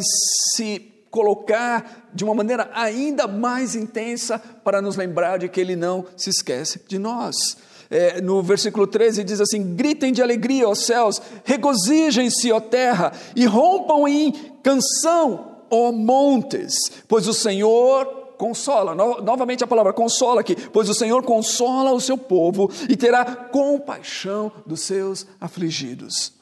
se 0.55 0.95
colocar 1.11 2.11
de 2.13 2.25
uma 2.25 2.35
maneira 2.35 2.71
ainda 2.73 3.27
mais 3.27 3.75
intensa 3.75 4.39
para 4.39 4.83
nos 4.83 4.97
lembrar 4.97 5.39
de 5.39 5.49
que 5.49 5.61
Ele 5.61 5.77
não 5.77 6.07
se 6.17 6.31
esquece 6.31 6.81
de 6.89 6.99
nós. 6.99 7.57
É, 7.91 8.21
no 8.21 8.43
versículo 8.43 8.87
13 8.87 9.23
diz 9.23 9.41
assim: 9.41 9.77
Gritem 9.77 10.13
de 10.13 10.23
alegria, 10.23 10.69
ó 10.69 10.75
céus, 10.75 11.21
regozijem-se, 11.45 12.51
ó 12.51 12.59
terra, 12.59 13.13
e 13.37 13.47
rompam 13.47 14.09
em 14.09 14.33
canção, 14.63 15.54
ó 15.71 15.93
montes, 15.93 16.75
pois 17.09 17.27
o 17.29 17.35
Senhor 17.35 18.25
consola, 18.37 18.95
no, 18.95 19.21
novamente 19.23 19.65
a 19.65 19.67
palavra 19.67 19.93
consola 19.93 20.41
aqui, 20.41 20.55
pois 20.55 20.89
o 20.89 20.95
Senhor 20.95 21.23
consola 21.23 21.93
o 21.93 22.01
seu 22.01 22.19
povo 22.19 22.71
e 22.89 22.97
terá 22.97 23.25
compaixão 23.25 24.51
dos 24.67 24.81
seus 24.81 25.27
afligidos. 25.41 26.33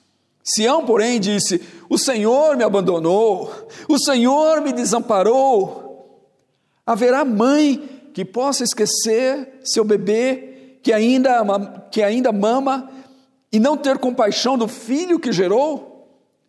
Sião, 0.43 0.85
porém, 0.85 1.21
disse: 1.21 1.63
O 1.89 1.97
Senhor 1.97 2.57
me 2.57 2.65
abandonou, 2.65 3.53
o 3.89 3.99
Senhor 3.99 4.61
me 4.61 4.73
desamparou. 4.73 5.83
Haverá 6.85 7.25
mãe 7.25 8.11
que 8.13 8.25
possa 8.25 8.65
esquecer 8.65 9.61
seu 9.63 9.85
bebê 9.85 10.79
que 10.83 10.93
ainda, 10.93 11.45
que 11.91 12.03
ainda 12.03 12.33
mama 12.33 12.91
e 13.53 13.61
não 13.61 13.77
ter 13.77 13.99
compaixão 13.99 14.59
do 14.59 14.67
filho 14.67 15.21
que 15.21 15.31
gerou? 15.31 15.92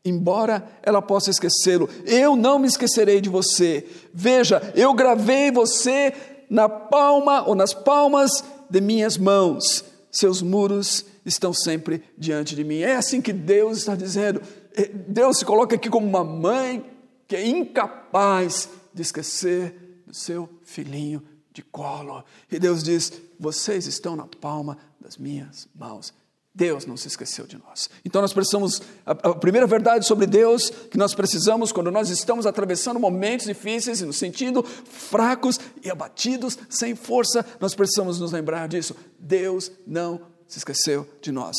Embora 0.03 0.67
ela 0.81 1.01
possa 1.01 1.29
esquecê-lo. 1.29 1.89
Eu 2.05 2.36
não 2.36 2.60
me 2.60 2.67
esquecerei 2.67 3.22
de 3.22 3.29
você. 3.29 3.88
Veja, 4.13 4.62
eu 4.75 4.93
gravei 4.93 5.51
você 5.51 6.13
na 6.50 6.67
palma 6.67 7.48
ou 7.48 7.55
nas 7.55 7.74
palmas 7.74 8.43
de 8.69 8.81
minhas 8.81 9.17
mãos. 9.17 9.83
Seus 10.12 10.41
muros 10.41 11.05
estão 11.25 11.53
sempre 11.53 12.03
diante 12.17 12.55
de 12.55 12.63
mim. 12.63 12.79
É 12.79 12.95
assim 12.95 13.22
que 13.22 13.33
Deus 13.33 13.79
está 13.79 13.95
dizendo. 13.95 14.41
É, 14.75 14.88
Deus 14.88 15.38
se 15.38 15.45
coloca 15.45 15.75
aqui 15.75 15.89
como 15.89 16.07
uma 16.07 16.24
mãe 16.24 16.86
que 17.27 17.36
é 17.36 17.48
incapaz 17.48 18.69
de 18.93 19.01
esquecer 19.01 20.01
do 20.05 20.13
seu 20.13 20.50
filhinho 20.63 21.24
de 21.51 21.62
colo. 21.62 22.24
E 22.51 22.60
Deus 22.60 22.83
diz: 22.83 23.13
Vocês 23.39 23.88
estão 23.88 24.15
na 24.15 24.27
palma 24.27 24.77
das 25.00 25.17
minhas 25.17 25.67
mãos. 25.74 26.13
Deus 26.55 26.86
não 26.86 26.95
se 26.95 27.07
esqueceu 27.07 27.48
de 27.48 27.57
nós. 27.57 27.89
Então 28.05 28.22
nós 28.22 28.31
precisamos, 28.31 28.79
a, 29.03 29.15
primeira 29.33 29.65
verdade 29.65 30.05
sobre 30.05 30.27
Deus 30.27 30.69
que 30.69 30.98
nós 30.98 31.15
precisamos 31.15 31.72
quando 31.72 31.89
nós 31.89 32.10
estamos 32.10 32.45
atravessando 32.45 33.00
momentos 33.00 33.48
difíceis 33.48 34.01
e 34.01 34.05
no 34.05 34.13
sentido 34.13 34.62
fracos 34.63 35.60
e 35.83 35.89
abatidos, 35.89 36.57
sem 36.69 36.93
força, 36.95 37.43
nós 37.60 37.74
precisamos 37.74 38.19
nos 38.19 38.31
lembrar 38.31 38.67
disso. 38.67 38.95
Deus 39.17 39.72
não 39.88 40.22
se 40.48 40.60
esqueceu 40.60 41.10
de 41.22 41.31
nós. 41.31 41.55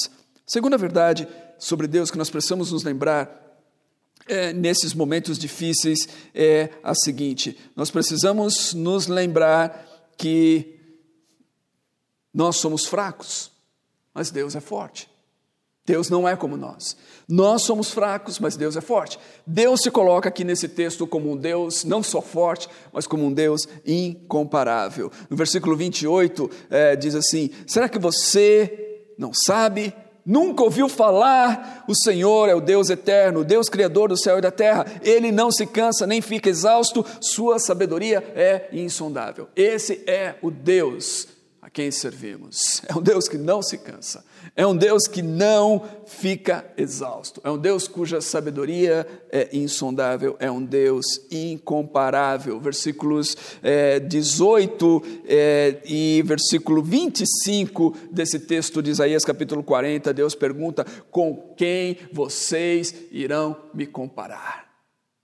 Segunda 0.46 0.78
verdade 0.78 1.26
sobre 1.58 1.88
Deus 1.88 2.08
que 2.08 2.18
nós 2.18 2.30
precisamos 2.30 2.70
nos 2.70 2.84
lembrar 2.84 3.42
é, 4.28 4.52
nesses 4.52 4.94
momentos 4.94 5.38
difíceis 5.38 6.08
é 6.32 6.70
a 6.84 6.94
seguinte: 6.94 7.58
nós 7.74 7.90
precisamos 7.90 8.72
nos 8.72 9.08
lembrar 9.08 9.88
que 10.16 10.78
nós 12.32 12.56
somos 12.56 12.86
fracos 12.86 13.53
mas 14.14 14.30
Deus 14.30 14.54
é 14.54 14.60
forte. 14.60 15.12
Deus 15.86 16.08
não 16.08 16.26
é 16.26 16.34
como 16.34 16.56
nós. 16.56 16.96
Nós 17.28 17.62
somos 17.62 17.90
fracos, 17.90 18.38
mas 18.38 18.56
Deus 18.56 18.74
é 18.74 18.80
forte. 18.80 19.18
Deus 19.46 19.82
se 19.82 19.90
coloca 19.90 20.30
aqui 20.30 20.42
nesse 20.42 20.66
texto 20.66 21.06
como 21.06 21.30
um 21.30 21.36
Deus 21.36 21.84
não 21.84 22.02
só 22.02 22.22
forte, 22.22 22.68
mas 22.90 23.06
como 23.06 23.26
um 23.26 23.32
Deus 23.32 23.68
incomparável. 23.86 25.12
No 25.28 25.36
versículo 25.36 25.76
28 25.76 26.50
é, 26.70 26.96
diz 26.96 27.14
assim: 27.14 27.50
Será 27.66 27.86
que 27.86 27.98
você 27.98 29.12
não 29.18 29.32
sabe? 29.34 29.94
Nunca 30.24 30.62
ouviu 30.62 30.88
falar? 30.88 31.84
O 31.86 31.94
Senhor 31.94 32.48
é 32.48 32.54
o 32.54 32.62
Deus 32.62 32.88
eterno, 32.88 33.40
o 33.40 33.44
Deus 33.44 33.68
criador 33.68 34.08
do 34.08 34.16
céu 34.16 34.38
e 34.38 34.40
da 34.40 34.50
terra. 34.50 34.86
Ele 35.02 35.30
não 35.30 35.52
se 35.52 35.66
cansa 35.66 36.06
nem 36.06 36.22
fica 36.22 36.48
exausto, 36.48 37.04
sua 37.20 37.58
sabedoria 37.58 38.24
é 38.34 38.68
insondável. 38.72 39.48
Esse 39.54 40.02
é 40.06 40.36
o 40.40 40.50
Deus 40.50 41.28
quem 41.74 41.90
servimos. 41.90 42.80
É 42.88 42.94
um 42.94 43.02
Deus 43.02 43.28
que 43.28 43.36
não 43.36 43.60
se 43.60 43.76
cansa, 43.76 44.24
é 44.54 44.64
um 44.64 44.76
Deus 44.76 45.08
que 45.08 45.20
não 45.20 45.82
fica 46.06 46.64
exausto, 46.76 47.40
é 47.42 47.50
um 47.50 47.58
Deus 47.58 47.88
cuja 47.88 48.20
sabedoria 48.20 49.04
é 49.30 49.48
insondável, 49.52 50.36
é 50.38 50.48
um 50.48 50.64
Deus 50.64 51.20
incomparável. 51.30 52.60
Versículos 52.60 53.36
é, 53.60 53.98
18 53.98 55.02
é, 55.26 55.82
e 55.84 56.22
versículo 56.24 56.80
25 56.80 57.96
desse 58.12 58.38
texto 58.38 58.80
de 58.80 58.92
Isaías, 58.92 59.24
capítulo 59.24 59.64
40, 59.64 60.14
Deus 60.14 60.36
pergunta: 60.36 60.86
Com 61.10 61.54
quem 61.56 61.98
vocês 62.12 62.94
irão 63.10 63.56
me 63.74 63.86
comparar? 63.86 64.68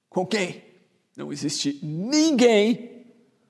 Com 0.09 0.27
quem? 0.27 0.65
Não 1.17 1.33
existe 1.33 1.79
ninguém 1.81 3.00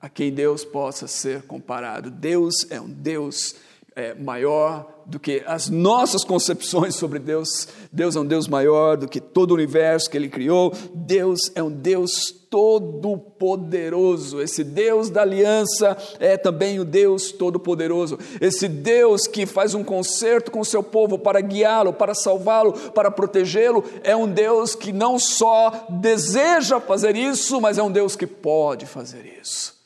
a 0.01 0.09
quem 0.09 0.31
Deus 0.31 0.65
possa 0.65 1.07
ser 1.07 1.43
comparado. 1.43 2.09
Deus 2.09 2.65
é 2.69 2.81
um 2.81 2.89
Deus 2.89 3.55
é, 3.95 4.13
maior 4.13 4.89
do 5.05 5.19
que 5.19 5.43
as 5.45 5.69
nossas 5.69 6.23
concepções 6.23 6.95
sobre 6.95 7.19
Deus. 7.19 7.67
Deus 7.91 8.15
é 8.15 8.19
um 8.19 8.25
Deus 8.25 8.47
maior 8.47 8.95
do 8.95 9.07
que 9.07 9.19
todo 9.19 9.51
o 9.51 9.53
universo 9.53 10.09
que 10.09 10.17
Ele 10.17 10.29
criou. 10.29 10.73
Deus 10.93 11.51
é 11.53 11.61
um 11.61 11.69
Deus 11.69 12.31
todo-poderoso. 12.49 14.41
Esse 14.41 14.63
Deus 14.63 15.09
da 15.09 15.21
aliança 15.21 15.97
é 16.19 16.37
também 16.37 16.79
o 16.79 16.85
Deus 16.85 17.31
todo-poderoso. 17.31 18.17
Esse 18.39 18.67
Deus 18.67 19.27
que 19.27 19.45
faz 19.45 19.73
um 19.73 19.83
concerto 19.83 20.51
com 20.51 20.61
o 20.61 20.65
seu 20.65 20.81
povo 20.81 21.19
para 21.19 21.41
guiá-lo, 21.41 21.93
para 21.93 22.15
salvá-lo, 22.15 22.73
para 22.91 23.11
protegê-lo, 23.11 23.83
é 24.03 24.15
um 24.15 24.27
Deus 24.27 24.73
que 24.73 24.91
não 24.93 25.19
só 25.19 25.87
deseja 25.89 26.79
fazer 26.79 27.15
isso, 27.15 27.59
mas 27.59 27.77
é 27.77 27.83
um 27.83 27.91
Deus 27.91 28.15
que 28.15 28.27
pode 28.27 28.85
fazer 28.85 29.37
isso. 29.41 29.80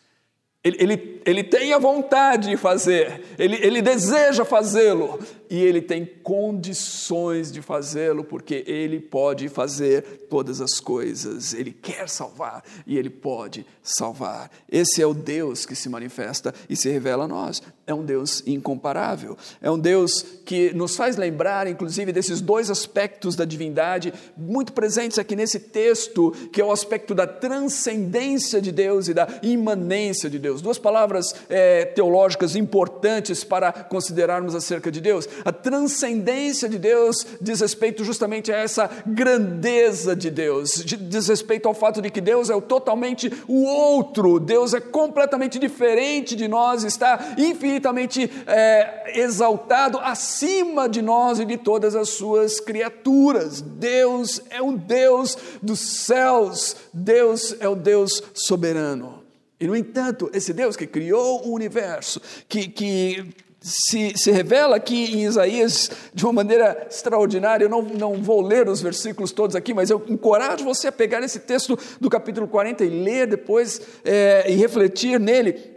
Ele, 0.65 0.77
ele, 0.79 1.14
ele 1.25 1.43
tem 1.43 1.73
a 1.73 1.79
vontade 1.79 2.49
de 2.49 2.57
fazer, 2.57 3.21
ele, 3.37 3.57
ele 3.61 3.81
deseja 3.81 4.45
fazê-lo, 4.45 5.19
e 5.49 5.61
ele 5.61 5.81
tem 5.81 6.05
condições 6.23 7.51
de 7.51 7.61
fazê-lo, 7.61 8.23
porque 8.23 8.63
ele 8.67 8.99
pode 8.99 9.47
fazer 9.47 10.25
todas 10.29 10.59
as 10.59 10.79
coisas, 10.79 11.53
ele 11.53 11.71
quer 11.71 12.09
salvar 12.09 12.63
e 12.85 12.97
ele 12.97 13.09
pode 13.09 13.65
salvar. 13.81 14.49
Esse 14.69 15.01
é 15.01 15.05
o 15.05 15.13
Deus 15.13 15.65
que 15.65 15.75
se 15.75 15.87
manifesta 15.87 16.53
e 16.69 16.75
se 16.75 16.89
revela 16.89 17.25
a 17.25 17.27
nós. 17.27 17.61
É 17.87 17.93
um 17.93 18.03
Deus 18.03 18.41
incomparável, 18.47 19.37
é 19.61 19.69
um 19.69 19.77
Deus 19.77 20.25
que 20.45 20.73
nos 20.73 20.95
faz 20.95 21.15
lembrar, 21.15 21.67
inclusive, 21.67 22.11
desses 22.11 22.41
dois 22.41 22.71
aspectos 22.71 23.35
da 23.35 23.45
divindade 23.45 24.13
muito 24.35 24.73
presentes 24.73 25.19
aqui 25.19 25.35
nesse 25.35 25.59
texto, 25.59 26.31
que 26.51 26.59
é 26.59 26.65
o 26.65 26.71
aspecto 26.71 27.13
da 27.13 27.27
transcendência 27.27 28.59
de 28.59 28.71
Deus 28.71 29.07
e 29.07 29.13
da 29.13 29.27
imanência 29.43 30.29
de 30.29 30.39
Deus. 30.39 30.61
Duas 30.61 30.79
palavras 30.79 31.14
é, 31.49 31.85
teológicas 31.85 32.55
importantes 32.55 33.43
para 33.43 33.71
considerarmos 33.71 34.55
acerca 34.55 34.91
de 34.91 35.01
Deus. 35.01 35.27
A 35.43 35.51
transcendência 35.51 36.67
de 36.67 36.77
Deus 36.77 37.25
diz 37.41 37.61
respeito 37.61 38.03
justamente 38.03 38.51
a 38.51 38.57
essa 38.57 38.89
grandeza 39.05 40.15
de 40.15 40.29
Deus, 40.29 40.83
diz 40.83 41.27
respeito 41.27 41.67
ao 41.67 41.73
fato 41.73 42.01
de 42.01 42.09
que 42.09 42.21
Deus 42.21 42.49
é 42.49 42.59
totalmente 42.61 43.31
o 43.47 43.63
outro, 43.63 44.39
Deus 44.39 44.73
é 44.73 44.79
completamente 44.79 45.59
diferente 45.59 46.35
de 46.35 46.47
nós, 46.47 46.83
está 46.83 47.33
infinitamente 47.37 48.31
é, 48.47 49.19
exaltado 49.19 49.99
acima 49.99 50.87
de 50.87 51.01
nós 51.01 51.39
e 51.39 51.45
de 51.45 51.57
todas 51.57 51.95
as 51.95 52.09
suas 52.09 52.59
criaturas. 52.59 53.61
Deus 53.61 54.41
é 54.49 54.61
um 54.61 54.75
Deus 54.75 55.37
dos 55.61 55.79
céus, 55.79 56.75
Deus 56.93 57.55
é 57.59 57.67
o 57.67 57.75
Deus 57.75 58.21
soberano. 58.33 59.24
E, 59.59 59.67
no 59.67 59.75
entanto, 59.75 60.29
esse 60.33 60.53
Deus 60.53 60.75
que 60.75 60.85
criou 60.85 61.47
o 61.47 61.53
universo, 61.53 62.21
que, 62.47 62.67
que 62.67 63.33
se, 63.65 64.13
se 64.15 64.29
revela 64.31 64.75
aqui 64.75 65.15
em 65.15 65.23
Isaías 65.23 65.89
de 66.13 66.23
uma 66.23 66.33
maneira 66.33 66.85
extraordinária. 66.87 67.65
Eu 67.65 67.69
não, 67.69 67.81
não 67.81 68.13
vou 68.21 68.41
ler 68.41 68.69
os 68.69 68.79
versículos 68.79 69.31
todos 69.31 69.55
aqui, 69.55 69.73
mas 69.73 69.89
eu 69.89 70.03
encorajo 70.07 70.63
você 70.63 70.87
a 70.87 70.91
pegar 70.91 71.23
esse 71.23 71.39
texto 71.39 71.77
do 71.99 72.07
capítulo 72.07 72.47
40 72.47 72.85
e 72.85 72.89
ler 72.89 73.25
depois 73.25 73.81
é, 74.03 74.45
e 74.47 74.55
refletir 74.55 75.19
nele. 75.19 75.74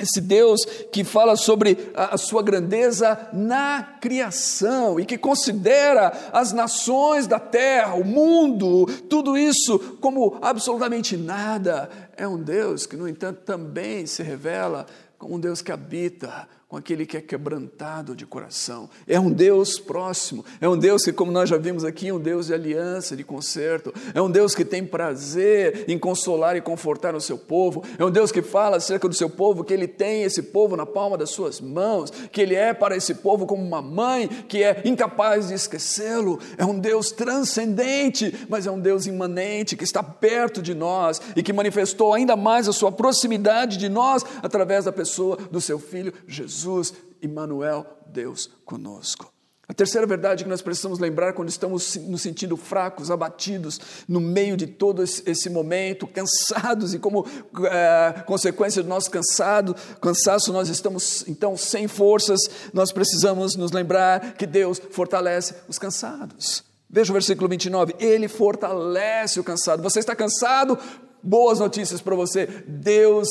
Esse 0.00 0.20
Deus 0.20 0.64
que 0.90 1.04
fala 1.04 1.36
sobre 1.36 1.92
a, 1.94 2.16
sua 2.16 2.42
grandeza 2.42 3.28
na 3.32 3.82
criação 4.00 4.98
e 4.98 5.04
que 5.04 5.18
considera 5.18 6.12
as 6.32 6.52
nações 6.52 7.26
da 7.26 7.38
terra, 7.38 7.94
o 7.94 8.04
mundo, 8.04 8.86
tudo 9.08 9.36
isso 9.36 9.78
como 10.00 10.38
absolutamente 10.40 11.16
nada. 11.16 11.90
É 12.16 12.26
um 12.26 12.40
Deus 12.42 12.86
que, 12.86 12.96
no 12.96 13.08
entanto, 13.08 13.40
também 13.44 14.06
se 14.06 14.22
revela 14.22 14.86
como 15.18 15.34
um 15.34 15.40
Deus 15.40 15.60
que 15.60 15.70
habita 15.70 16.48
com 16.70 16.76
aquele 16.76 17.04
que 17.04 17.16
é 17.16 17.20
quebrantado 17.20 18.14
de 18.14 18.24
coração. 18.24 18.88
É 19.04 19.18
um 19.18 19.28
Deus 19.28 19.80
próximo, 19.80 20.44
é 20.60 20.68
um 20.68 20.78
Deus 20.78 21.02
que, 21.02 21.12
como 21.12 21.32
nós 21.32 21.50
já 21.50 21.58
vimos 21.58 21.84
aqui, 21.84 22.06
é 22.06 22.14
um 22.14 22.20
Deus 22.20 22.46
de 22.46 22.54
aliança, 22.54 23.16
de 23.16 23.24
conserto, 23.24 23.92
é 24.14 24.22
um 24.22 24.30
Deus 24.30 24.54
que 24.54 24.64
tem 24.64 24.86
prazer 24.86 25.86
em 25.88 25.98
consolar 25.98 26.56
e 26.56 26.60
confortar 26.60 27.12
o 27.16 27.20
seu 27.20 27.36
povo, 27.36 27.82
é 27.98 28.04
um 28.04 28.10
Deus 28.10 28.30
que 28.30 28.40
fala 28.40 28.76
acerca 28.76 29.08
do 29.08 29.14
seu 29.16 29.28
povo, 29.28 29.64
que 29.64 29.74
ele 29.74 29.88
tem 29.88 30.22
esse 30.22 30.44
povo 30.44 30.76
na 30.76 30.86
palma 30.86 31.18
das 31.18 31.30
suas 31.30 31.60
mãos, 31.60 32.12
que 32.30 32.40
ele 32.40 32.54
é 32.54 32.72
para 32.72 32.96
esse 32.96 33.16
povo 33.16 33.48
como 33.48 33.64
uma 33.64 33.82
mãe 33.82 34.28
que 34.28 34.62
é 34.62 34.80
incapaz 34.84 35.48
de 35.48 35.54
esquecê-lo. 35.54 36.38
É 36.56 36.64
um 36.64 36.78
Deus 36.78 37.10
transcendente, 37.10 38.46
mas 38.48 38.68
é 38.68 38.70
um 38.70 38.78
Deus 38.78 39.06
imanente, 39.06 39.76
que 39.76 39.82
está 39.82 40.04
perto 40.04 40.62
de 40.62 40.72
nós 40.72 41.20
e 41.34 41.42
que 41.42 41.52
manifestou 41.52 42.14
ainda 42.14 42.36
mais 42.36 42.68
a 42.68 42.72
sua 42.72 42.92
proximidade 42.92 43.76
de 43.76 43.88
nós 43.88 44.24
através 44.40 44.84
da 44.84 44.92
pessoa 44.92 45.36
do 45.50 45.60
seu 45.60 45.80
filho 45.80 46.14
Jesus. 46.28 46.59
Jesus, 46.60 46.94
Emmanuel, 47.22 47.86
Deus 48.06 48.50
conosco. 48.64 49.32
A 49.70 49.72
terceira 49.72 50.04
verdade 50.04 50.42
que 50.42 50.50
nós 50.50 50.60
precisamos 50.60 50.98
lembrar 50.98 51.32
quando 51.32 51.48
estamos 51.48 51.94
nos 51.94 52.22
sentindo 52.22 52.56
fracos, 52.56 53.08
abatidos, 53.08 53.80
no 54.08 54.20
meio 54.20 54.56
de 54.56 54.66
todo 54.66 55.00
esse 55.00 55.48
momento, 55.48 56.08
cansados, 56.08 56.92
e 56.92 56.98
como 56.98 57.24
é, 57.70 58.20
consequência 58.26 58.82
do 58.82 58.88
nosso 58.88 59.08
cansado, 59.08 59.76
cansaço, 60.00 60.52
nós 60.52 60.68
estamos 60.68 61.24
então 61.28 61.56
sem 61.56 61.86
forças, 61.86 62.40
nós 62.74 62.90
precisamos 62.90 63.54
nos 63.54 63.70
lembrar 63.70 64.34
que 64.34 64.44
Deus 64.44 64.82
fortalece 64.90 65.54
os 65.68 65.78
cansados. 65.78 66.64
Veja 66.90 67.12
o 67.12 67.14
versículo 67.14 67.48
29, 67.48 67.94
Ele 68.00 68.26
fortalece 68.26 69.38
o 69.38 69.44
cansado. 69.44 69.84
Você 69.84 70.00
está 70.00 70.16
cansado? 70.16 70.76
Boas 71.22 71.60
notícias 71.60 72.00
para 72.00 72.16
você. 72.16 72.46
Deus 72.66 73.28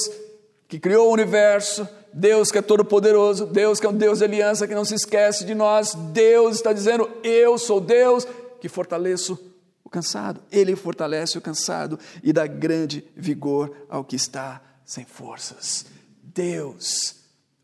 que 0.69 0.79
criou 0.79 1.09
o 1.09 1.13
universo, 1.13 1.89
Deus 2.13 2.51
que 2.51 2.59
é 2.59 2.61
todo-poderoso, 2.61 3.47
Deus 3.47 3.79
que 3.79 3.87
é 3.87 3.89
um 3.89 3.97
Deus 3.97 4.19
de 4.19 4.25
aliança 4.25 4.67
que 4.67 4.75
não 4.75 4.85
se 4.85 4.93
esquece 4.93 5.43
de 5.43 5.55
nós, 5.55 5.95
Deus 6.13 6.55
está 6.55 6.71
dizendo: 6.71 7.09
Eu 7.23 7.57
sou 7.57 7.81
Deus 7.81 8.25
que 8.61 8.69
fortaleço 8.69 9.37
o 9.83 9.89
cansado. 9.89 10.39
Ele 10.51 10.75
fortalece 10.75 11.39
o 11.39 11.41
cansado 11.41 11.99
e 12.23 12.31
dá 12.31 12.45
grande 12.45 13.03
vigor 13.15 13.75
ao 13.89 14.03
que 14.03 14.15
está 14.15 14.61
sem 14.85 15.03
forças. 15.03 15.87
Deus 16.21 17.15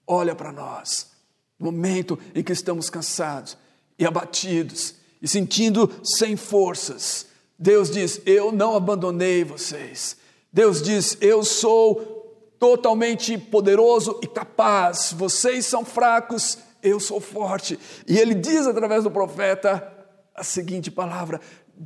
olha 0.07 0.33
para 0.35 0.51
nós 0.51 1.11
no 1.59 1.71
momento 1.71 2.17
em 2.33 2.43
que 2.43 2.51
estamos 2.51 2.89
cansados 2.89 3.55
e 3.99 4.05
abatidos 4.05 4.95
e 5.21 5.27
sentindo 5.27 5.91
sem 6.03 6.35
forças. 6.35 7.27
Deus 7.57 7.91
diz: 7.91 8.19
Eu 8.25 8.51
não 8.51 8.75
abandonei 8.75 9.43
vocês. 9.43 10.17
Deus 10.51 10.81
diz: 10.81 11.15
Eu 11.21 11.43
sou 11.43 12.15
totalmente 12.59 13.37
poderoso 13.37 14.19
e 14.21 14.27
capaz. 14.27 15.13
Vocês 15.13 15.65
são 15.65 15.83
fracos, 15.85 16.57
eu 16.81 16.99
sou 16.99 17.19
forte. 17.19 17.79
E 18.07 18.17
ele 18.17 18.33
diz 18.33 18.67
através 18.67 19.03
do 19.03 19.11
profeta 19.11 19.91
a 20.33 20.43
seguinte 20.43 20.91
palavra: 20.91 21.39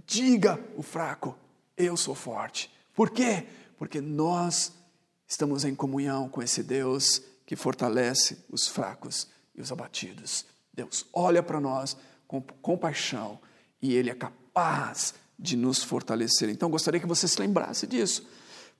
diga 0.06 0.60
o 0.76 0.82
fraco, 0.82 1.36
eu 1.78 1.96
sou 1.96 2.16
forte. 2.16 2.72
Por 2.94 3.10
quê? 3.10 3.46
Porque 3.78 4.02
nós 4.02 4.74
estamos 5.28 5.64
em 5.64 5.76
comunhão 5.76 6.28
com 6.28 6.42
esse 6.42 6.64
Deus 6.64 7.22
que 7.46 7.56
fortalece 7.56 8.46
os 8.50 8.68
fracos 8.68 9.28
e 9.56 9.62
os 9.62 9.72
abatidos. 9.72 10.46
Deus 10.74 11.06
olha 11.14 11.42
para 11.42 11.60
nós 11.60 11.98
com 12.28 12.42
compaixão 12.62 13.40
e 13.82 13.96
Ele 13.96 14.10
é 14.10 14.16
capaz 14.16 15.14
de 15.38 15.56
nos 15.56 15.84
fortalecer. 15.84 16.50
Então, 16.50 16.70
gostaria 16.70 17.00
que 17.00 17.08
você 17.08 17.28
se 17.28 17.40
lembrasse 17.40 17.88
disso 17.88 18.28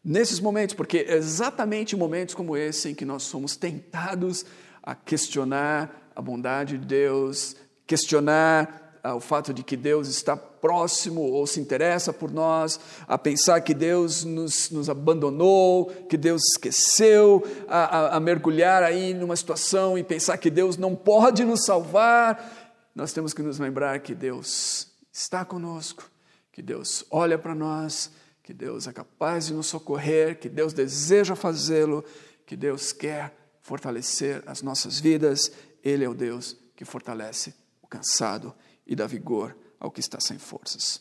nesses 0.04 0.40
momentos, 0.40 0.76
porque 0.76 1.00
é 1.00 1.16
exatamente 1.16 1.96
momentos 1.96 2.36
como 2.36 2.56
esse 2.56 2.90
em 2.90 2.96
que 2.96 3.06
nós 3.06 3.24
somos 3.24 3.56
tentados 3.56 4.46
a 4.82 4.96
questionar 4.96 6.12
a 6.16 6.22
bondade 6.22 6.78
de 6.78 6.86
Deus, 6.86 7.56
questionar 7.86 9.00
ah, 9.04 9.16
o 9.16 9.20
fato 9.20 9.54
de 9.54 9.64
que 9.64 9.78
Deus 9.78 10.08
está 10.08 10.36
próximo 10.36 11.22
ou 11.22 11.48
se 11.48 11.60
interessa 11.60 12.12
por 12.12 12.32
nós, 12.32 12.80
a 13.08 13.18
pensar 13.18 13.62
que 13.62 13.74
Deus 13.74 14.24
nos, 14.24 14.70
nos 14.70 14.90
abandonou, 14.90 15.86
que 16.10 16.18
Deus 16.18 16.42
esqueceu, 16.52 17.44
a, 17.68 17.98
a, 17.98 18.18
a 18.18 18.20
mergulhar 18.20 18.84
aí 18.84 19.14
numa 19.14 19.36
situação 19.36 19.98
e 19.98 20.04
pensar 20.04 20.38
que 20.38 20.50
Deus 20.50 20.78
não 20.78 20.96
pode 20.96 21.46
nos 21.46 21.64
salvar. 21.66 22.90
Nós 22.94 23.14
temos 23.14 23.34
que 23.34 23.42
nos 23.42 23.60
lembrar 23.60 24.00
que 24.00 24.14
Deus 24.14 24.88
está 25.12 25.46
conosco, 25.46 26.10
que 26.52 26.62
Deus 26.62 27.06
olha 27.10 27.38
para 27.38 27.56
nós 27.56 28.12
que 28.50 28.54
Deus 28.56 28.88
é 28.88 28.92
capaz 28.92 29.46
de 29.46 29.54
nos 29.54 29.68
socorrer, 29.68 30.40
que 30.40 30.50
Deus 30.50 30.74
deseja 30.74 31.36
fazê-lo, 31.36 32.04
que 32.48 32.58
Deus 32.58 32.92
quer 32.92 33.32
fortalecer 33.62 34.42
as 34.48 34.64
nossas 34.64 35.00
vidas. 35.00 35.52
Ele 35.84 36.04
é 36.04 36.10
o 36.10 36.16
Deus 36.16 36.58
que 36.76 36.84
fortalece 36.84 37.54
o 37.80 37.86
cansado 37.86 38.52
e 38.88 38.96
dá 38.96 39.06
vigor 39.06 39.56
ao 39.80 39.92
que 39.92 40.00
está 40.00 40.20
sem 40.20 40.40
forças. 40.40 41.00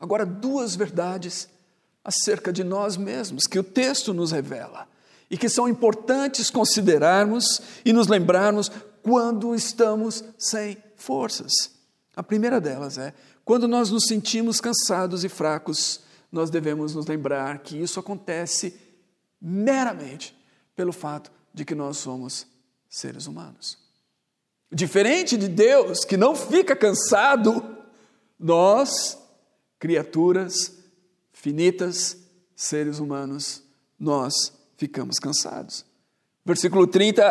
Agora, 0.00 0.24
duas 0.24 0.74
verdades 0.74 1.46
acerca 2.02 2.50
de 2.50 2.64
nós 2.64 2.96
mesmos 2.96 3.46
que 3.46 3.58
o 3.58 3.62
texto 3.62 4.14
nos 4.14 4.32
revela 4.32 4.88
e 5.30 5.36
que 5.36 5.50
são 5.50 5.68
importantes 5.68 6.48
considerarmos 6.48 7.60
e 7.84 7.92
nos 7.92 8.06
lembrarmos 8.06 8.70
quando 9.02 9.54
estamos 9.54 10.24
sem 10.38 10.78
forças. 10.96 11.52
A 12.16 12.22
primeira 12.22 12.62
delas 12.62 12.96
é 12.96 13.12
quando 13.44 13.68
nós 13.68 13.90
nos 13.90 14.06
sentimos 14.06 14.58
cansados 14.58 15.22
e 15.22 15.28
fracos 15.28 16.02
nós 16.34 16.50
devemos 16.50 16.96
nos 16.96 17.06
lembrar 17.06 17.60
que 17.60 17.80
isso 17.80 18.00
acontece 18.00 18.76
meramente 19.40 20.36
pelo 20.74 20.92
fato 20.92 21.30
de 21.52 21.64
que 21.64 21.76
nós 21.76 21.96
somos 21.98 22.46
seres 22.88 23.26
humanos. 23.26 23.78
Diferente 24.70 25.36
de 25.36 25.46
Deus, 25.46 26.04
que 26.04 26.16
não 26.16 26.34
fica 26.34 26.74
cansado, 26.74 27.76
nós, 28.36 29.16
criaturas 29.78 30.76
finitas, 31.32 32.16
seres 32.56 32.98
humanos, 32.98 33.62
nós 33.98 34.52
ficamos 34.76 35.20
cansados. 35.20 35.84
Versículo 36.44 36.88
30 36.88 37.22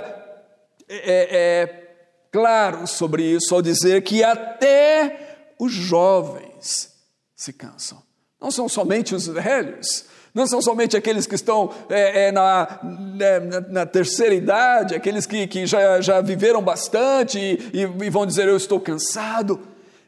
é, 0.87 0.95
é, 0.95 1.63
é 1.63 2.27
claro 2.31 2.87
sobre 2.87 3.23
isso 3.25 3.53
ao 3.53 3.61
dizer 3.61 4.01
que 4.01 4.23
até 4.23 5.55
os 5.59 5.73
jovens 5.73 6.93
se 7.35 7.51
cansam. 7.51 8.01
Não 8.43 8.51
são 8.51 8.67
somente 8.67 9.15
os 9.15 9.25
velhos, 9.25 10.03
não 10.33 10.45
são 10.45 10.61
somente 10.61 10.97
aqueles 10.97 11.25
que 11.25 11.33
estão 11.33 11.73
é, 11.89 12.25
é, 12.25 12.31
na, 12.33 12.79
né, 12.83 13.39
na, 13.39 13.61
na, 13.61 13.85
terceira 13.85 14.35
idade, 14.35 14.95
aqueles 14.95 15.25
que, 15.25 15.47
que 15.47 15.65
já, 15.65 16.01
já 16.01 16.19
viveram 16.19 16.61
bastante 16.61 17.39
e, 17.39 17.79
e 17.79 18.09
vão 18.09 18.25
dizer: 18.25 18.49
Eu 18.49 18.57
estou 18.57 18.81
cansado. 18.81 19.61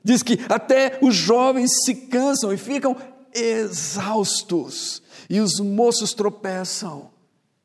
Diz 0.04 0.22
que 0.22 0.38
até 0.50 1.00
os 1.02 1.16
jovens 1.16 1.72
se 1.86 1.96
cansam 1.96 2.52
e 2.52 2.58
ficam 2.58 2.98
exaustos, 3.34 5.02
e 5.30 5.40
os 5.40 5.62
moços 5.62 6.14
tropeçam 6.14 7.12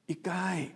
e 0.08 0.14
caem. 0.14 0.70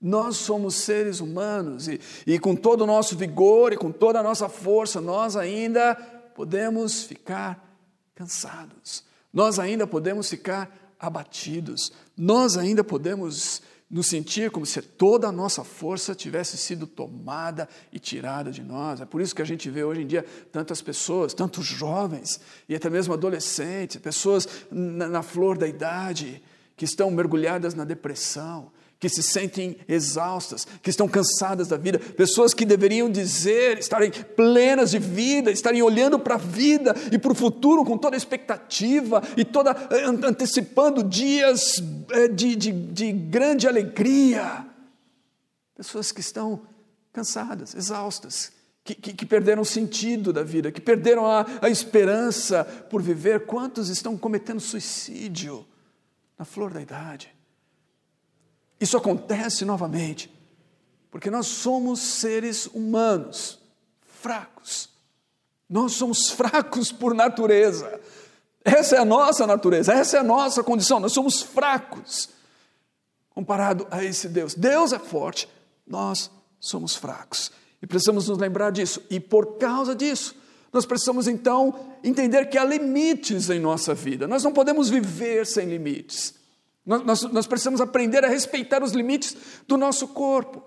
Nós 0.00 0.36
somos 0.36 0.76
seres 0.76 1.18
humanos 1.18 1.88
e, 1.88 2.00
e 2.24 2.38
com 2.38 2.54
todo 2.54 2.82
o 2.82 2.86
nosso 2.86 3.16
vigor 3.16 3.72
e 3.72 3.76
com 3.76 3.90
toda 3.90 4.20
a 4.20 4.22
nossa 4.22 4.48
força, 4.48 5.00
nós 5.00 5.34
ainda 5.34 5.96
podemos 6.32 7.02
ficar 7.02 7.76
cansados 8.14 9.04
nós 9.36 9.58
ainda 9.58 9.86
podemos 9.86 10.30
ficar 10.30 10.94
abatidos, 10.98 11.92
nós 12.16 12.56
ainda 12.56 12.82
podemos 12.82 13.60
nos 13.90 14.06
sentir 14.06 14.50
como 14.50 14.64
se 14.64 14.80
toda 14.80 15.28
a 15.28 15.32
nossa 15.32 15.62
força 15.62 16.14
tivesse 16.14 16.56
sido 16.56 16.86
tomada 16.86 17.68
e 17.92 17.98
tirada 17.98 18.50
de 18.50 18.62
nós. 18.62 18.98
É 19.02 19.04
por 19.04 19.20
isso 19.20 19.34
que 19.34 19.42
a 19.42 19.44
gente 19.44 19.68
vê 19.68 19.84
hoje 19.84 20.00
em 20.00 20.06
dia 20.06 20.24
tantas 20.50 20.80
pessoas, 20.80 21.34
tantos 21.34 21.66
jovens 21.66 22.40
e 22.66 22.74
até 22.74 22.88
mesmo 22.88 23.12
adolescentes, 23.12 23.98
pessoas 23.98 24.48
na, 24.70 25.06
na 25.06 25.22
flor 25.22 25.58
da 25.58 25.68
idade, 25.68 26.42
que 26.74 26.86
estão 26.86 27.10
mergulhadas 27.10 27.74
na 27.74 27.84
depressão, 27.84 28.72
que 28.98 29.08
se 29.08 29.22
sentem 29.22 29.76
exaustas, 29.86 30.66
que 30.82 30.88
estão 30.88 31.06
cansadas 31.06 31.68
da 31.68 31.76
vida, 31.76 31.98
pessoas 31.98 32.54
que 32.54 32.64
deveriam 32.64 33.10
dizer, 33.10 33.78
estarem 33.78 34.10
plenas 34.10 34.90
de 34.90 34.98
vida, 34.98 35.50
estarem 35.50 35.82
olhando 35.82 36.18
para 36.18 36.36
a 36.36 36.38
vida 36.38 36.94
e 37.12 37.18
para 37.18 37.32
o 37.32 37.34
futuro 37.34 37.84
com 37.84 37.98
toda 37.98 38.16
a 38.16 38.18
expectativa 38.18 39.22
e 39.36 39.44
toda 39.44 39.70
eh, 39.90 40.04
antecipando 40.04 41.02
dias 41.02 41.82
eh, 42.10 42.28
de, 42.28 42.56
de, 42.56 42.72
de 42.72 43.12
grande 43.12 43.68
alegria. 43.68 44.66
Pessoas 45.76 46.10
que 46.10 46.20
estão 46.20 46.62
cansadas, 47.12 47.74
exaustas, 47.74 48.52
que, 48.82 48.94
que, 48.94 49.12
que, 49.12 49.26
perderam 49.26 49.62
o 49.62 49.66
sentido 49.66 50.32
da 50.32 50.42
vida, 50.42 50.72
que 50.72 50.80
perderam 50.80 51.26
a, 51.26 51.44
a 51.60 51.68
esperança 51.68 52.64
por 52.64 53.02
viver. 53.02 53.44
Quantos 53.44 53.90
estão 53.90 54.16
cometendo 54.16 54.60
suicídio 54.60 55.66
na 56.38 56.44
flor 56.44 56.72
da 56.72 56.80
idade? 56.80 57.35
Isso 58.80 58.96
acontece 58.96 59.64
novamente, 59.64 60.30
porque 61.10 61.30
nós 61.30 61.46
somos 61.46 62.00
seres 62.00 62.66
humanos, 62.66 63.58
fracos. 64.20 64.88
Nós 65.68 65.92
somos 65.92 66.30
fracos 66.30 66.92
por 66.92 67.14
natureza. 67.14 68.00
Essa 68.64 68.96
é 68.96 68.98
a 68.98 69.04
nossa 69.04 69.46
natureza, 69.46 69.92
essa 69.92 70.16
é 70.16 70.20
a 70.20 70.24
nossa 70.24 70.62
condição. 70.62 71.00
Nós 71.00 71.12
somos 71.12 71.40
fracos 71.40 72.28
comparado 73.30 73.86
a 73.90 74.02
esse 74.02 74.28
Deus. 74.28 74.54
Deus 74.54 74.92
é 74.92 74.98
forte, 74.98 75.48
nós 75.86 76.30
somos 76.58 76.96
fracos. 76.96 77.52
E 77.80 77.86
precisamos 77.86 78.28
nos 78.28 78.38
lembrar 78.38 78.72
disso. 78.72 79.02
E 79.10 79.20
por 79.20 79.58
causa 79.58 79.94
disso, 79.94 80.34
nós 80.72 80.84
precisamos 80.84 81.28
então 81.28 81.94
entender 82.02 82.46
que 82.46 82.58
há 82.58 82.64
limites 82.64 83.50
em 83.50 83.60
nossa 83.60 83.94
vida. 83.94 84.26
Nós 84.26 84.42
não 84.42 84.52
podemos 84.52 84.88
viver 84.88 85.46
sem 85.46 85.68
limites. 85.68 86.34
Nós, 86.86 87.02
nós, 87.02 87.22
nós 87.24 87.46
precisamos 87.48 87.80
aprender 87.80 88.24
a 88.24 88.28
respeitar 88.28 88.82
os 88.82 88.92
limites 88.92 89.36
do 89.66 89.76
nosso 89.76 90.06
corpo. 90.08 90.62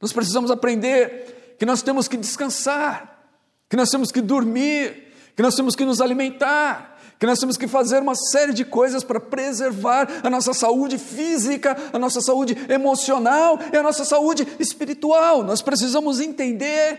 Nós 0.00 0.12
precisamos 0.12 0.50
aprender 0.50 1.56
que 1.58 1.66
nós 1.66 1.82
temos 1.82 2.08
que 2.08 2.16
descansar, 2.16 3.28
que 3.68 3.76
nós 3.76 3.90
temos 3.90 4.10
que 4.10 4.22
dormir, 4.22 5.12
que 5.36 5.42
nós 5.42 5.54
temos 5.54 5.76
que 5.76 5.84
nos 5.84 6.00
alimentar, 6.00 6.98
que 7.18 7.26
nós 7.26 7.38
temos 7.38 7.58
que 7.58 7.68
fazer 7.68 8.00
uma 8.00 8.14
série 8.14 8.54
de 8.54 8.64
coisas 8.64 9.04
para 9.04 9.20
preservar 9.20 10.08
a 10.24 10.30
nossa 10.30 10.54
saúde 10.54 10.96
física, 10.96 11.76
a 11.92 11.98
nossa 11.98 12.22
saúde 12.22 12.56
emocional 12.66 13.58
e 13.70 13.76
a 13.76 13.82
nossa 13.82 14.06
saúde 14.06 14.48
espiritual. 14.58 15.44
Nós 15.44 15.60
precisamos 15.60 16.18
entender, 16.18 16.98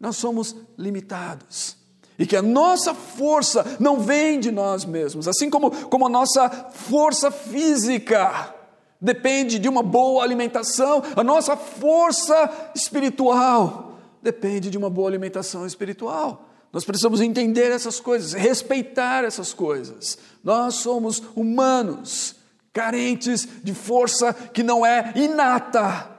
nós 0.00 0.16
somos 0.16 0.56
limitados. 0.76 1.77
E 2.18 2.26
que 2.26 2.36
a 2.36 2.42
nossa 2.42 2.92
força 2.94 3.64
não 3.78 4.00
vem 4.00 4.40
de 4.40 4.50
nós 4.50 4.84
mesmos, 4.84 5.28
assim 5.28 5.48
como, 5.48 5.70
como 5.88 6.06
a 6.06 6.10
nossa 6.10 6.50
força 6.50 7.30
física 7.30 8.54
depende 9.00 9.58
de 9.58 9.68
uma 9.68 9.82
boa 9.82 10.24
alimentação, 10.24 11.02
a 11.14 11.22
nossa 11.22 11.56
força 11.56 12.70
espiritual 12.74 13.98
depende 14.20 14.68
de 14.68 14.76
uma 14.76 14.90
boa 14.90 15.08
alimentação 15.08 15.64
espiritual. 15.64 16.44
Nós 16.72 16.84
precisamos 16.84 17.20
entender 17.20 17.70
essas 17.70 18.00
coisas, 18.00 18.32
respeitar 18.32 19.24
essas 19.24 19.54
coisas. 19.54 20.18
Nós 20.44 20.74
somos 20.74 21.22
humanos, 21.34 22.34
carentes 22.72 23.48
de 23.62 23.72
força 23.72 24.34
que 24.34 24.62
não 24.62 24.84
é 24.84 25.12
inata, 25.14 26.17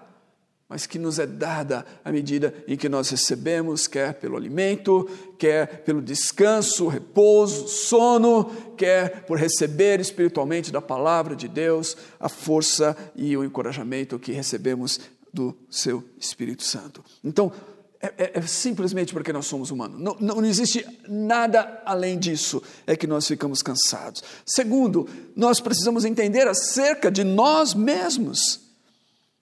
mas 0.69 0.86
que 0.86 0.99
nos 0.99 1.17
é 1.17 1.25
dada 1.25 1.84
à 2.05 2.12
medida 2.12 2.53
em 2.67 2.77
que 2.77 2.88
nós 2.88 3.10
recebemos, 3.10 3.88
quer 3.88 4.13
pelo 4.13 4.38
alimento, 4.38 5.10
quer 5.39 5.84
pelo 5.84 5.99
descanso, 5.99 6.88
repouso, 6.88 7.67
sono, 7.67 8.45
quer 8.77 9.25
por 9.25 9.39
receber 9.39 9.99
espiritualmente 9.99 10.71
da 10.71 10.79
palavra 10.79 11.36
de 11.36 11.47
Deus 11.47 11.97
a 12.19 12.29
força 12.29 12.95
e 13.15 13.36
o 13.36 13.43
encorajamento 13.43 14.19
que 14.19 14.32
recebemos 14.32 14.99
do 15.34 15.58
seu 15.71 16.03
Espírito 16.19 16.63
Santo. 16.63 17.03
Então, 17.23 17.51
é, 17.99 18.13
é, 18.17 18.32
é, 18.36 18.41
simplesmente 18.43 19.12
porque 19.12 19.34
nós 19.34 19.47
somos 19.47 19.71
humanos. 19.71 19.99
Não, 19.99 20.15
não, 20.19 20.45
existe 20.45 20.86
nada 21.08 21.82
além 21.84 22.17
disso, 22.17 22.62
é 22.86 22.95
que 22.95 23.08
nós 23.08 23.27
ficamos 23.27 23.63
cansados. 23.63 24.23
Segundo, 24.45 25.10
nós 25.36 25.60
precisamos 25.60 26.05
entender 26.05 26.47
acerca 26.47 27.12
de 27.12 27.23
nós 27.23 27.73
mesmos, 27.73 28.62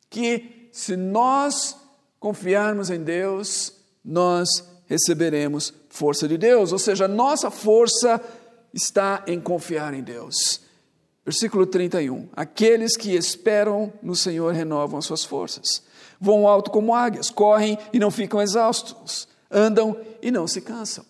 que 0.09 0.56
se 0.77 0.95
nós 0.95 1.75
confiarmos 2.19 2.89
em 2.89 3.03
Deus, 3.03 3.73
nós 4.03 4.47
receberemos 4.85 5.73
força 5.89 6.27
de 6.27 6.37
Deus, 6.37 6.71
ou 6.71 6.79
seja, 6.79 7.07
nossa 7.07 7.49
força 7.49 8.21
está 8.73 9.23
em 9.27 9.39
confiar 9.39 9.93
em 9.93 10.03
Deus. 10.03 10.61
Versículo 11.25 11.65
31: 11.65 12.29
Aqueles 12.35 12.95
que 12.95 13.15
esperam 13.15 13.91
no 14.01 14.15
Senhor 14.15 14.53
renovam 14.53 14.99
as 14.99 15.05
suas 15.05 15.23
forças 15.23 15.85
voam 16.19 16.47
alto 16.47 16.71
como 16.71 16.93
águias, 16.95 17.29
correm 17.29 17.77
e 17.93 17.99
não 17.99 18.11
ficam 18.11 18.41
exaustos, 18.41 19.27
andam 19.51 19.95
e 20.21 20.31
não 20.31 20.47
se 20.47 20.61
cansam. 20.61 21.05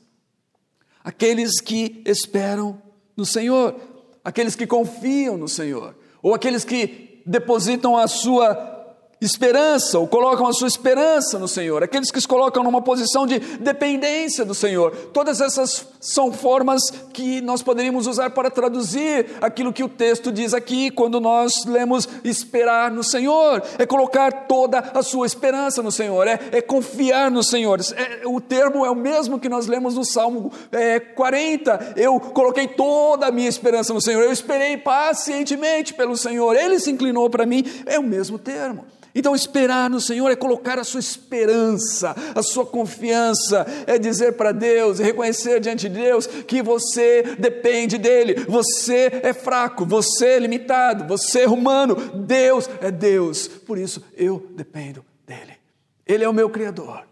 Aqueles 1.03 1.61
que 1.61 2.01
esperam 2.05 2.81
no 3.15 3.25
Senhor, 3.25 3.75
aqueles 4.23 4.55
que 4.55 4.67
confiam 4.67 5.37
no 5.37 5.47
Senhor, 5.47 5.95
ou 6.21 6.33
aqueles 6.33 6.65
que 6.65 7.21
depositam 7.25 7.97
a 7.97 8.07
sua 8.07 8.76
esperança, 9.19 9.97
ou 9.97 10.07
colocam 10.07 10.47
a 10.47 10.53
sua 10.53 10.67
esperança 10.67 11.39
no 11.39 11.47
Senhor, 11.47 11.83
aqueles 11.83 12.11
que 12.11 12.21
se 12.21 12.27
colocam 12.27 12.63
numa 12.63 12.81
posição 12.81 13.25
de 13.25 13.39
dependência 13.39 14.45
do 14.45 14.53
Senhor. 14.53 14.91
Todas 15.13 15.41
essas 15.41 15.87
são 16.07 16.31
formas 16.31 16.81
que 17.11 17.41
nós 17.41 17.61
poderíamos 17.61 18.07
usar 18.07 18.29
para 18.29 18.49
traduzir 18.49 19.25
aquilo 19.41 19.73
que 19.73 19.83
o 19.83 19.89
texto 19.89 20.31
diz 20.31 20.53
aqui, 20.53 20.89
quando 20.89 21.19
nós 21.19 21.65
lemos 21.65 22.07
esperar 22.23 22.89
no 22.89 23.03
Senhor, 23.03 23.61
é 23.77 23.85
colocar 23.85 24.45
toda 24.47 24.79
a 24.79 25.03
sua 25.03 25.25
esperança 25.25 25.83
no 25.83 25.91
Senhor, 25.91 26.25
é, 26.25 26.39
é 26.53 26.61
confiar 26.61 27.29
no 27.29 27.43
Senhor. 27.43 27.81
É, 27.93 28.25
o 28.25 28.39
termo 28.39 28.85
é 28.85 28.89
o 28.89 28.95
mesmo 28.95 29.37
que 29.37 29.49
nós 29.49 29.67
lemos 29.67 29.95
no 29.95 30.05
Salmo 30.05 30.49
é, 30.71 30.97
40. 30.97 31.95
Eu 31.97 32.21
coloquei 32.21 32.69
toda 32.69 33.27
a 33.27 33.31
minha 33.31 33.49
esperança 33.49 33.93
no 33.93 34.01
Senhor, 34.01 34.23
eu 34.23 34.31
esperei 34.31 34.77
pacientemente 34.77 35.93
pelo 35.93 36.15
Senhor, 36.15 36.55
Ele 36.55 36.79
se 36.79 36.89
inclinou 36.89 37.29
para 37.29 37.45
mim, 37.45 37.65
é 37.85 37.99
o 37.99 38.03
mesmo 38.03 38.39
termo. 38.39 38.85
Então, 39.17 39.35
esperar 39.35 39.89
no 39.89 39.99
Senhor 39.99 40.29
é 40.29 40.35
colocar 40.35 40.77
a 40.77 40.83
sua 40.83 40.99
esperança, 40.99 42.15
a 42.35 42.43
sua 42.43 42.63
confiança, 42.63 43.65
é 43.87 43.97
dizer 43.97 44.33
para 44.33 44.51
Deus 44.51 44.99
reconhecer 44.99 45.59
diante 45.59 45.89
Deus 45.97 46.27
que 46.27 46.61
você 46.61 47.23
depende 47.37 47.97
dEle, 47.97 48.35
você 48.45 49.09
é 49.23 49.33
fraco, 49.33 49.85
você 49.85 50.27
é 50.27 50.39
limitado, 50.39 51.05
você 51.05 51.41
é 51.41 51.49
humano, 51.49 51.95
Deus 52.13 52.69
é 52.81 52.89
Deus, 52.89 53.47
por 53.47 53.77
isso 53.77 54.03
eu 54.15 54.47
dependo 54.55 55.03
dEle. 55.25 55.57
Ele 56.05 56.23
é 56.23 56.29
o 56.29 56.33
meu 56.33 56.49
Criador, 56.49 57.03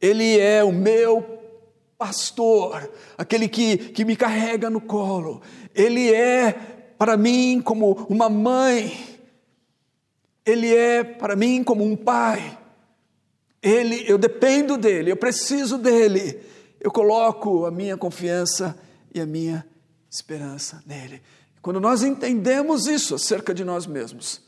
Ele 0.00 0.38
é 0.38 0.62
o 0.62 0.72
meu 0.72 1.38
pastor, 1.96 2.90
aquele 3.16 3.48
que, 3.48 3.78
que 3.78 4.04
me 4.04 4.16
carrega 4.16 4.68
no 4.68 4.80
colo, 4.80 5.40
Ele 5.74 6.12
é 6.12 6.52
para 6.98 7.16
mim 7.16 7.62
como 7.64 8.06
uma 8.10 8.28
mãe 8.28 9.12
ele 10.44 10.74
é 10.74 11.04
para 11.04 11.36
mim 11.36 11.62
como 11.62 11.84
um 11.84 11.96
pai. 11.96 12.58
Ele, 13.62 14.04
eu 14.08 14.18
dependo 14.18 14.76
dele, 14.76 15.12
eu 15.12 15.16
preciso 15.16 15.78
dele. 15.78 16.40
Eu 16.82 16.90
coloco 16.90 17.64
a 17.64 17.70
minha 17.70 17.96
confiança 17.96 18.76
e 19.14 19.20
a 19.20 19.24
minha 19.24 19.64
esperança 20.10 20.82
nele. 20.84 21.22
Quando 21.62 21.78
nós 21.78 22.02
entendemos 22.02 22.88
isso 22.88 23.14
acerca 23.14 23.54
de 23.54 23.62
nós 23.62 23.86
mesmos, 23.86 24.42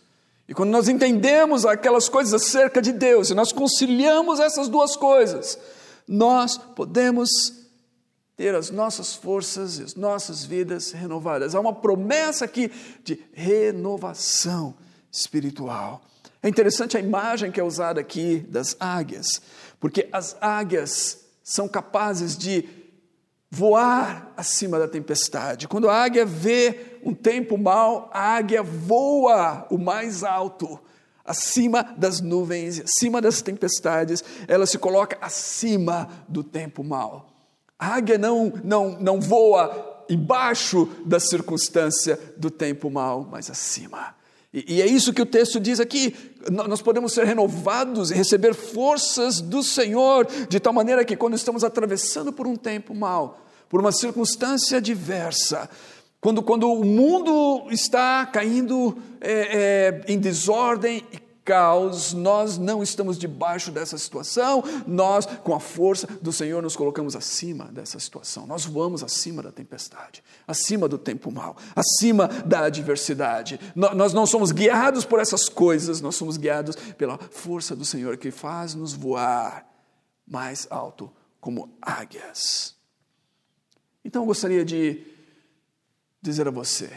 e 0.49 0.53
quando 0.53 0.71
nós 0.71 0.89
entendemos 0.89 1.65
aquelas 1.65 2.09
coisas 2.09 2.35
acerca 2.35 2.83
de 2.83 2.91
Deus, 2.91 3.31
e 3.31 3.35
nós 3.35 3.53
conciliamos 3.53 4.41
essas 4.41 4.67
duas 4.67 4.97
coisas, 4.97 5.57
nós 6.09 6.59
podemos 6.59 7.31
ter 8.37 8.53
as 8.53 8.69
nossas 8.69 9.15
forças 9.15 9.79
e 9.79 9.85
as 9.85 9.95
nossas 9.95 10.45
vidas 10.45 10.91
renovadas. 10.91 11.55
Há 11.55 11.61
uma 11.61 11.73
promessa 11.73 12.47
aqui 12.47 12.69
de 13.05 13.25
renovação 13.33 14.75
espiritual. 15.09 16.03
É 16.43 16.49
interessante 16.49 16.97
a 16.97 17.01
imagem 17.01 17.53
que 17.53 17.61
é 17.61 17.65
usada 17.65 18.01
aqui 18.01 18.39
das 18.49 18.77
águias, 18.81 19.41
porque 19.79 20.09
as 20.13 20.37
águias 20.41 21.24
são 21.45 21.69
capazes 21.69 22.37
de 22.37 22.67
voar 23.51 24.33
acima 24.37 24.79
da 24.79 24.89
tempestade. 24.89 25.69
Quando 25.69 25.89
a 25.89 25.95
águia 25.95 26.25
vê 26.25 26.99
um 27.05 27.15
tempo 27.15 27.57
mau, 27.59 28.11
a 28.13 28.37
águia 28.37 28.63
voa 28.63 29.67
o 29.71 29.79
mais 29.79 30.25
alto, 30.25 30.81
acima 31.25 31.95
das 31.97 32.21
nuvens, 32.21 32.81
acima 32.81 33.21
das 33.21 33.43
tempestades, 33.43 34.25
ela 34.49 34.67
se 34.67 34.79
coloca 34.79 35.19
acima 35.21 36.09
do 36.27 36.43
tempo 36.43 36.83
mau. 36.83 37.29
A 37.79 37.95
águia 37.97 38.17
não, 38.17 38.53
não, 38.65 38.99
não 38.99 39.21
voa 39.21 40.05
embaixo 40.09 40.87
da 41.05 41.21
circunstância 41.21 42.19
do 42.37 42.51
tempo 42.51 42.91
mau, 42.91 43.29
mas 43.31 43.51
acima. 43.51 44.15
E, 44.55 44.81
é 44.81 44.87
isso 44.87 45.13
que 45.13 45.21
o 45.21 45.27
texto 45.27 45.59
diz 45.59 45.81
aqui. 45.81 46.15
Nós 46.49 46.81
podemos 46.81 47.13
ser 47.13 47.27
renovados 47.27 48.13
e 48.13 48.15
receber 48.15 48.55
forças 48.55 49.41
do 49.41 49.65
Senhor, 49.65 50.29
de 50.49 50.61
tal 50.61 50.73
maneira 50.73 51.05
que 51.05 51.17
quando 51.17 51.35
estamos 51.35 51.65
atravessando 51.65 52.33
por 52.33 52.47
um 52.47 52.55
tempo 52.55 52.95
mal, 52.95 53.41
por 53.69 53.81
uma 53.81 53.91
circunstância 53.91 54.81
diversa, 54.81 55.69
quando, 56.21 56.41
quando 56.41 56.71
o 56.71 56.85
mundo 56.85 57.67
está 57.71 58.25
caindo 58.27 58.97
é, 59.21 60.03
é, 60.07 60.13
em 60.13 60.19
desordem, 60.21 61.03
caos, 61.45 62.13
nós 62.13 62.57
não 62.57 62.83
estamos 62.83 63.19
debaixo 63.19 63.71
dessa 63.71 63.99
situação, 63.99 64.65
nós, 64.87 65.27
com 65.27 65.55
a 65.55 65.61
força 65.61 66.07
do 66.07 66.33
Senhor, 66.33 66.63
nos 66.63 66.77
colocamos 66.77 67.15
acima 67.15 67.67
dessa 67.67 67.99
situação, 67.99 68.47
nós 68.47 68.65
voamos 68.65 69.03
acima 69.03 69.43
da 69.43 69.53
tempestade, 69.53 70.25
acima 70.47 70.89
do 70.89 70.97
tempo 70.97 71.31
mal, 71.31 71.57
acima 71.77 72.29
da 72.29 72.65
adversidade. 72.65 73.61
Nós 73.75 74.13
não 74.13 74.27
somos 74.27 74.51
guiados 74.51 75.05
por 75.05 75.21
essas 75.21 75.49
coisas, 75.49 76.01
nós 76.01 76.15
somos 76.17 76.37
guiados 76.37 76.77
pela 76.97 77.19
força 77.19 77.77
do 77.77 77.85
Senhor 77.85 78.17
que 78.17 78.31
faz 78.31 78.75
nos 78.75 78.95
voar 78.95 79.69
mais 80.27 80.67
alto 80.71 81.13
como 81.41 81.77
águias. 81.83 82.75
Então 84.05 84.23
eu 84.23 84.27
gostaria 84.27 84.65
de 84.65 85.05
dizer 86.23 86.49
a 86.49 86.51
você: 86.51 86.91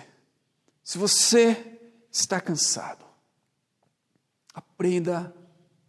se 0.83 0.97
você 0.97 1.79
está 2.09 2.39
cansado, 2.39 3.06
aprenda 4.77 5.35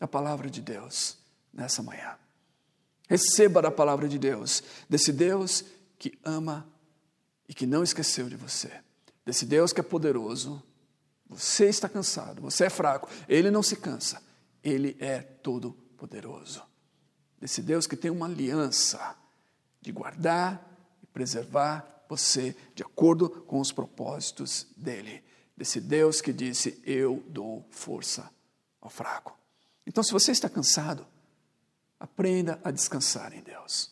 a 0.00 0.08
palavra 0.08 0.48
de 0.48 0.62
Deus 0.62 1.18
nessa 1.52 1.82
manhã. 1.82 2.16
Receba 3.06 3.60
da 3.60 3.70
palavra 3.70 4.08
de 4.08 4.18
Deus, 4.18 4.62
desse 4.88 5.12
Deus 5.12 5.62
que 5.98 6.18
ama 6.24 6.66
e 7.46 7.52
que 7.52 7.66
não 7.66 7.82
esqueceu 7.82 8.30
de 8.30 8.36
você, 8.36 8.72
desse 9.26 9.44
Deus 9.44 9.74
que 9.74 9.80
é 9.80 9.82
poderoso. 9.82 10.62
Você 11.28 11.66
está 11.66 11.86
cansado, 11.86 12.40
você 12.40 12.64
é 12.64 12.70
fraco, 12.70 13.10
ele 13.28 13.50
não 13.50 13.62
se 13.62 13.76
cansa, 13.76 14.22
ele 14.64 14.96
é 14.98 15.20
todo 15.20 15.72
poderoso. 15.98 16.62
Desse 17.38 17.60
Deus 17.60 17.86
que 17.86 17.96
tem 17.96 18.10
uma 18.10 18.24
aliança 18.24 19.16
de 19.82 19.92
guardar 19.92 20.66
e 21.02 21.06
preservar 21.06 22.04
você 22.08 22.56
de 22.74 22.82
acordo 22.82 23.28
com 23.28 23.60
os 23.60 23.70
propósitos 23.70 24.66
dele. 24.74 25.22
Desse 25.54 25.78
Deus 25.78 26.22
que 26.22 26.32
disse: 26.32 26.80
Eu 26.84 27.22
dou 27.28 27.66
força 27.70 28.30
ao 28.88 28.90
fraco. 28.90 29.38
Então, 29.86 30.02
se 30.02 30.12
você 30.12 30.32
está 30.32 30.48
cansado, 30.48 31.06
aprenda 32.00 32.58
a 32.64 32.70
descansar 32.70 33.34
em 33.34 33.42
Deus. 33.42 33.90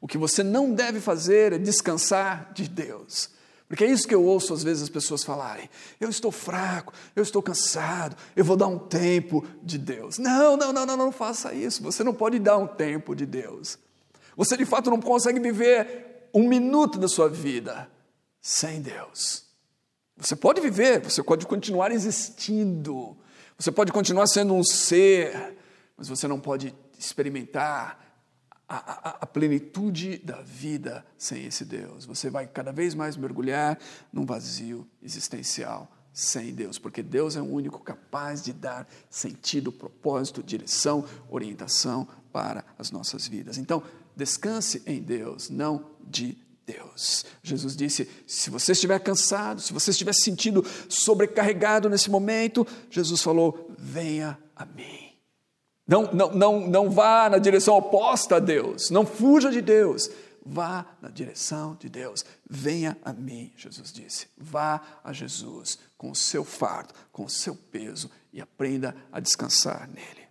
O 0.00 0.08
que 0.08 0.16
você 0.16 0.42
não 0.42 0.72
deve 0.72 0.98
fazer 0.98 1.52
é 1.52 1.58
descansar 1.58 2.50
de 2.54 2.66
Deus. 2.68 3.30
Porque 3.68 3.84
é 3.84 3.86
isso 3.86 4.08
que 4.08 4.14
eu 4.14 4.24
ouço 4.24 4.52
às 4.52 4.64
vezes 4.64 4.82
as 4.82 4.88
pessoas 4.88 5.22
falarem. 5.22 5.68
Eu 6.00 6.08
estou 6.08 6.32
fraco, 6.32 6.92
eu 7.14 7.22
estou 7.22 7.42
cansado, 7.42 8.16
eu 8.34 8.44
vou 8.44 8.56
dar 8.56 8.66
um 8.66 8.78
tempo 8.78 9.46
de 9.62 9.78
Deus. 9.78 10.18
Não, 10.18 10.56
não, 10.56 10.72
não, 10.72 10.86
não, 10.86 10.96
não 10.96 11.12
faça 11.12 11.52
isso. 11.54 11.82
Você 11.82 12.02
não 12.02 12.14
pode 12.14 12.38
dar 12.38 12.56
um 12.56 12.66
tempo 12.66 13.14
de 13.14 13.26
Deus. 13.26 13.78
Você 14.36 14.56
de 14.56 14.64
fato 14.64 14.90
não 14.90 15.00
consegue 15.00 15.38
viver 15.38 16.28
um 16.34 16.48
minuto 16.48 16.98
da 16.98 17.08
sua 17.08 17.28
vida 17.28 17.90
sem 18.40 18.80
Deus. 18.80 19.44
Você 20.16 20.34
pode 20.34 20.60
viver, 20.60 21.00
você 21.00 21.22
pode 21.22 21.46
continuar 21.46 21.92
existindo, 21.92 23.16
você 23.60 23.70
pode 23.70 23.92
continuar 23.92 24.26
sendo 24.26 24.54
um 24.54 24.64
ser, 24.64 25.54
mas 25.94 26.08
você 26.08 26.26
não 26.26 26.40
pode 26.40 26.74
experimentar 26.98 28.00
a, 28.66 28.76
a, 28.76 29.08
a, 29.20 29.26
plenitude 29.26 30.16
da 30.16 30.40
vida 30.40 31.04
sem 31.18 31.44
esse 31.44 31.66
Deus. 31.66 32.06
Você 32.06 32.30
vai 32.30 32.46
cada 32.46 32.72
vez 32.72 32.94
mais 32.94 33.18
mergulhar 33.18 33.78
num 34.10 34.24
vazio 34.24 34.88
existencial 35.02 35.92
sem 36.10 36.54
Deus, 36.54 36.78
porque 36.78 37.02
Deus 37.02 37.36
é 37.36 37.42
o 37.42 37.52
único 37.52 37.80
capaz 37.80 38.42
de 38.42 38.54
dar 38.54 38.88
sentido, 39.10 39.70
propósito, 39.70 40.42
direção, 40.42 41.04
orientação 41.28 42.08
para 42.32 42.64
as 42.78 42.90
nossas 42.90 43.28
vidas. 43.28 43.58
Então, 43.58 43.82
descanse 44.16 44.82
em 44.86 45.02
Deus, 45.02 45.50
não 45.50 45.84
de 46.00 46.38
Deus. 46.72 47.24
Jesus 47.42 47.76
disse: 47.76 48.08
se 48.26 48.50
você 48.50 48.72
estiver 48.72 48.98
cansado, 49.00 49.60
se 49.60 49.72
você 49.72 49.90
estiver 49.90 50.12
sentindo 50.12 50.64
sobrecarregado 50.88 51.88
nesse 51.88 52.10
momento, 52.10 52.66
Jesus 52.90 53.22
falou: 53.22 53.74
venha 53.78 54.38
a 54.54 54.64
mim. 54.64 55.10
Não, 55.86 56.12
não, 56.12 56.32
não, 56.32 56.68
não 56.68 56.90
vá 56.90 57.28
na 57.28 57.38
direção 57.38 57.74
oposta 57.74 58.36
a 58.36 58.38
Deus, 58.38 58.90
não 58.90 59.04
fuja 59.04 59.50
de 59.50 59.60
Deus, 59.60 60.08
vá 60.46 60.86
na 61.02 61.08
direção 61.08 61.76
de 61.80 61.88
Deus. 61.88 62.24
Venha 62.48 62.96
a 63.04 63.12
mim, 63.12 63.52
Jesus 63.56 63.92
disse. 63.92 64.28
Vá 64.38 64.80
a 65.02 65.12
Jesus 65.12 65.78
com 65.98 66.10
o 66.10 66.16
seu 66.16 66.44
fardo, 66.44 66.94
com 67.10 67.24
o 67.24 67.30
seu 67.30 67.56
peso 67.56 68.08
e 68.32 68.40
aprenda 68.40 68.94
a 69.10 69.18
descansar 69.18 69.88
nele. 69.88 70.29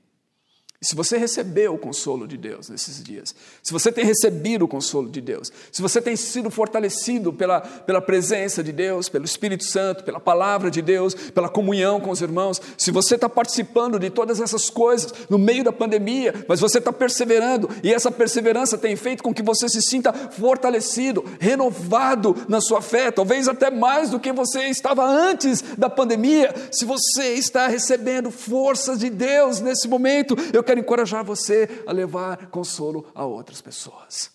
Se 0.82 0.96
você 0.96 1.18
recebeu 1.18 1.74
o 1.74 1.78
consolo 1.78 2.26
de 2.26 2.38
Deus 2.38 2.70
nesses 2.70 3.04
dias, 3.04 3.36
se 3.62 3.74
você 3.74 3.92
tem 3.92 4.06
recebido 4.06 4.63
o 4.63 4.68
consolo 4.68 5.10
de 5.10 5.20
Deus, 5.20 5.52
se 5.74 5.82
você 5.82 6.02
tem 6.02 6.15
sido 6.15 6.50
fortalecido 6.50 7.34
pela, 7.34 7.60
pela 7.60 8.02
presença 8.02 8.63
de 8.63 8.72
Deus, 8.72 9.10
pelo 9.10 9.26
Espírito 9.26 9.65
Santo, 9.65 10.06
pela 10.06 10.22
palavra 10.22 10.72
de 10.72 10.82
Deus, 10.82 11.13
pela 11.13 11.50
comunhão 11.50 12.00
com 12.00 12.12
os 12.12 12.22
irmãos, 12.22 12.62
se 12.78 12.92
você 12.92 13.15
está 13.15 13.28
participando 13.28 14.00
de 14.00 14.10
todas 14.10 14.39
essas 14.39 14.70
coisas 14.70 15.13
no 15.30 15.38
meio 15.38 15.65
da 15.65 15.74
pandemia, 15.74 16.46
mas 16.48 16.62
você 16.62 16.78
está 16.78 16.94
perseverando 16.94 17.70
e 17.84 17.94
essa 17.94 18.10
perseverança 18.10 18.78
tem 18.78 18.96
feito 18.96 19.22
com 19.22 19.34
que 19.34 19.44
você 19.44 19.68
se 19.68 19.82
sinta 19.82 20.13
fortalecido, 20.13 21.26
renovado 21.42 22.34
na 22.48 22.62
sua 22.62 22.82
fé, 22.82 23.12
talvez 23.12 23.50
até 23.50 23.70
mais 23.70 24.12
do 24.12 24.20
que 24.20 24.32
você 24.32 24.70
estava 24.70 25.06
antes 25.06 25.62
da 25.78 25.89
pandemia, 25.89 26.56
se 26.72 26.86
você 26.86 27.34
está 27.34 27.68
recebendo 27.68 28.32
forças 28.32 28.98
de 28.98 29.10
Deus 29.10 29.60
nesse 29.60 29.86
momento, 29.86 30.38
eu 30.54 30.68
quero 30.69 30.82
encorajar 30.82 31.23
você 31.23 31.84
a 31.88 31.91
levar 31.91 32.45
consolo 32.51 33.08
a 33.15 33.25
outras 33.25 33.60
pessoas. 33.60 34.29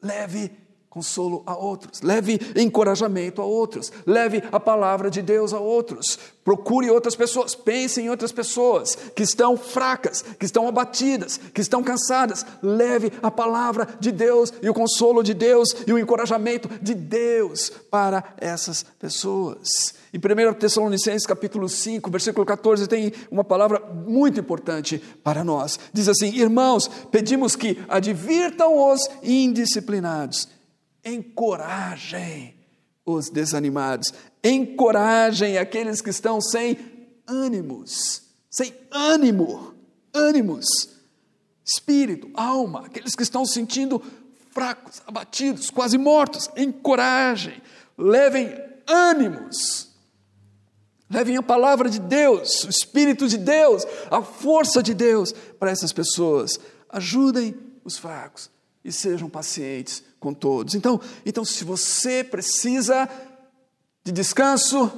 Leve 0.00 0.56
consolo 0.94 1.42
a 1.44 1.56
outros, 1.56 2.02
leve 2.02 2.40
encorajamento 2.54 3.42
a 3.42 3.44
outros, 3.44 3.90
leve 4.06 4.40
a 4.52 4.60
palavra 4.60 5.10
de 5.10 5.20
Deus 5.20 5.52
a 5.52 5.58
outros. 5.58 6.16
Procure 6.44 6.88
outras 6.88 7.16
pessoas, 7.16 7.54
pense 7.56 8.00
em 8.00 8.08
outras 8.08 8.30
pessoas 8.30 8.96
que 9.16 9.24
estão 9.24 9.56
fracas, 9.56 10.22
que 10.38 10.44
estão 10.44 10.68
abatidas, 10.68 11.40
que 11.52 11.60
estão 11.60 11.82
cansadas. 11.82 12.46
Leve 12.62 13.10
a 13.22 13.30
palavra 13.30 13.88
de 13.98 14.12
Deus 14.12 14.52
e 14.62 14.68
o 14.68 14.74
consolo 14.74 15.22
de 15.22 15.34
Deus 15.34 15.74
e 15.84 15.92
o 15.92 15.98
encorajamento 15.98 16.68
de 16.80 16.94
Deus 16.94 17.72
para 17.90 18.22
essas 18.36 18.84
pessoas. 19.00 19.94
Em 20.12 20.18
1 20.18 20.54
Tessalonicenses 20.54 21.26
capítulo 21.26 21.68
5, 21.68 22.08
versículo 22.08 22.46
14, 22.46 22.86
tem 22.86 23.12
uma 23.28 23.42
palavra 23.42 23.80
muito 23.80 24.38
importante 24.38 25.02
para 25.24 25.42
nós. 25.42 25.80
Diz 25.92 26.08
assim: 26.08 26.28
Irmãos, 26.36 26.88
pedimos 27.10 27.56
que 27.56 27.82
advirtam 27.88 28.92
os 28.92 29.00
indisciplinados, 29.24 30.48
encorajem 31.04 32.54
os 33.04 33.28
desanimados, 33.28 34.12
encorajem 34.42 35.58
aqueles 35.58 36.00
que 36.00 36.10
estão 36.10 36.40
sem 36.40 36.78
ânimos, 37.26 38.22
sem 38.50 38.74
ânimo, 38.90 39.74
ânimos, 40.12 40.64
espírito, 41.64 42.30
alma, 42.34 42.86
aqueles 42.86 43.14
que 43.14 43.22
estão 43.22 43.44
sentindo 43.44 44.02
fracos, 44.52 45.02
abatidos, 45.06 45.70
quase 45.70 45.98
mortos, 45.98 46.48
encorajem, 46.56 47.60
levem 47.98 48.54
ânimos. 48.86 49.92
Levem 51.10 51.36
a 51.36 51.42
palavra 51.42 51.88
de 51.90 52.00
Deus, 52.00 52.64
o 52.64 52.70
Espírito 52.70 53.28
de 53.28 53.36
Deus, 53.36 53.84
a 54.10 54.22
força 54.22 54.82
de 54.82 54.94
Deus 54.94 55.32
para 55.32 55.70
essas 55.70 55.92
pessoas. 55.92 56.58
Ajudem 56.88 57.54
os 57.84 57.98
fracos 57.98 58.50
e 58.82 58.90
sejam 58.90 59.28
pacientes 59.28 60.02
com 60.24 60.32
todos. 60.32 60.74
Então, 60.74 60.98
então 61.26 61.44
se 61.44 61.64
você 61.64 62.24
precisa 62.24 63.06
de 64.02 64.10
descanso, 64.10 64.90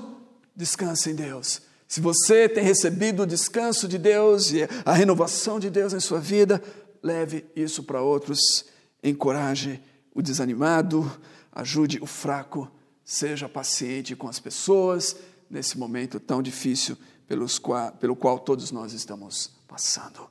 descanse 0.55 1.11
em 1.11 1.17
Deus. 1.17 1.63
Se 1.89 2.01
você 2.01 2.49
tem 2.49 2.63
recebido 2.63 3.25
o 3.25 3.27
descanso 3.27 3.89
de 3.89 3.99
Deus 3.99 4.53
e 4.53 4.69
a 4.85 4.93
renovação 4.93 5.59
de 5.59 5.69
Deus 5.69 5.93
em 5.93 5.99
sua 5.99 6.21
vida, 6.21 6.63
leve 7.03 7.45
isso 7.57 7.83
para 7.83 8.01
outros. 8.01 8.67
Encoraje 9.03 9.83
o 10.15 10.23
desanimado, 10.23 11.11
ajude 11.51 11.99
o 12.01 12.07
fraco, 12.07 12.71
seja 13.05 13.49
paciente 13.49 14.15
com 14.15 14.29
as 14.29 14.39
pessoas 14.39 15.17
nesse 15.51 15.77
momento 15.77 16.21
tão 16.21 16.41
difícil 16.41 16.97
pelos 17.27 17.61
pelo 17.99 18.15
qual 18.15 18.39
todos 18.39 18.71
nós 18.71 18.93
estamos 18.93 19.51
passando. 19.67 20.29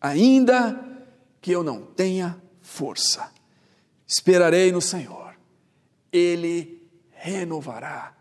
Ainda 0.00 0.84
que 1.40 1.52
eu 1.52 1.62
não 1.62 1.82
tenha 1.82 2.40
força, 2.60 3.30
esperarei 4.06 4.70
no 4.70 4.80
Senhor, 4.80 5.34
Ele 6.12 6.82
renovará 7.10 8.14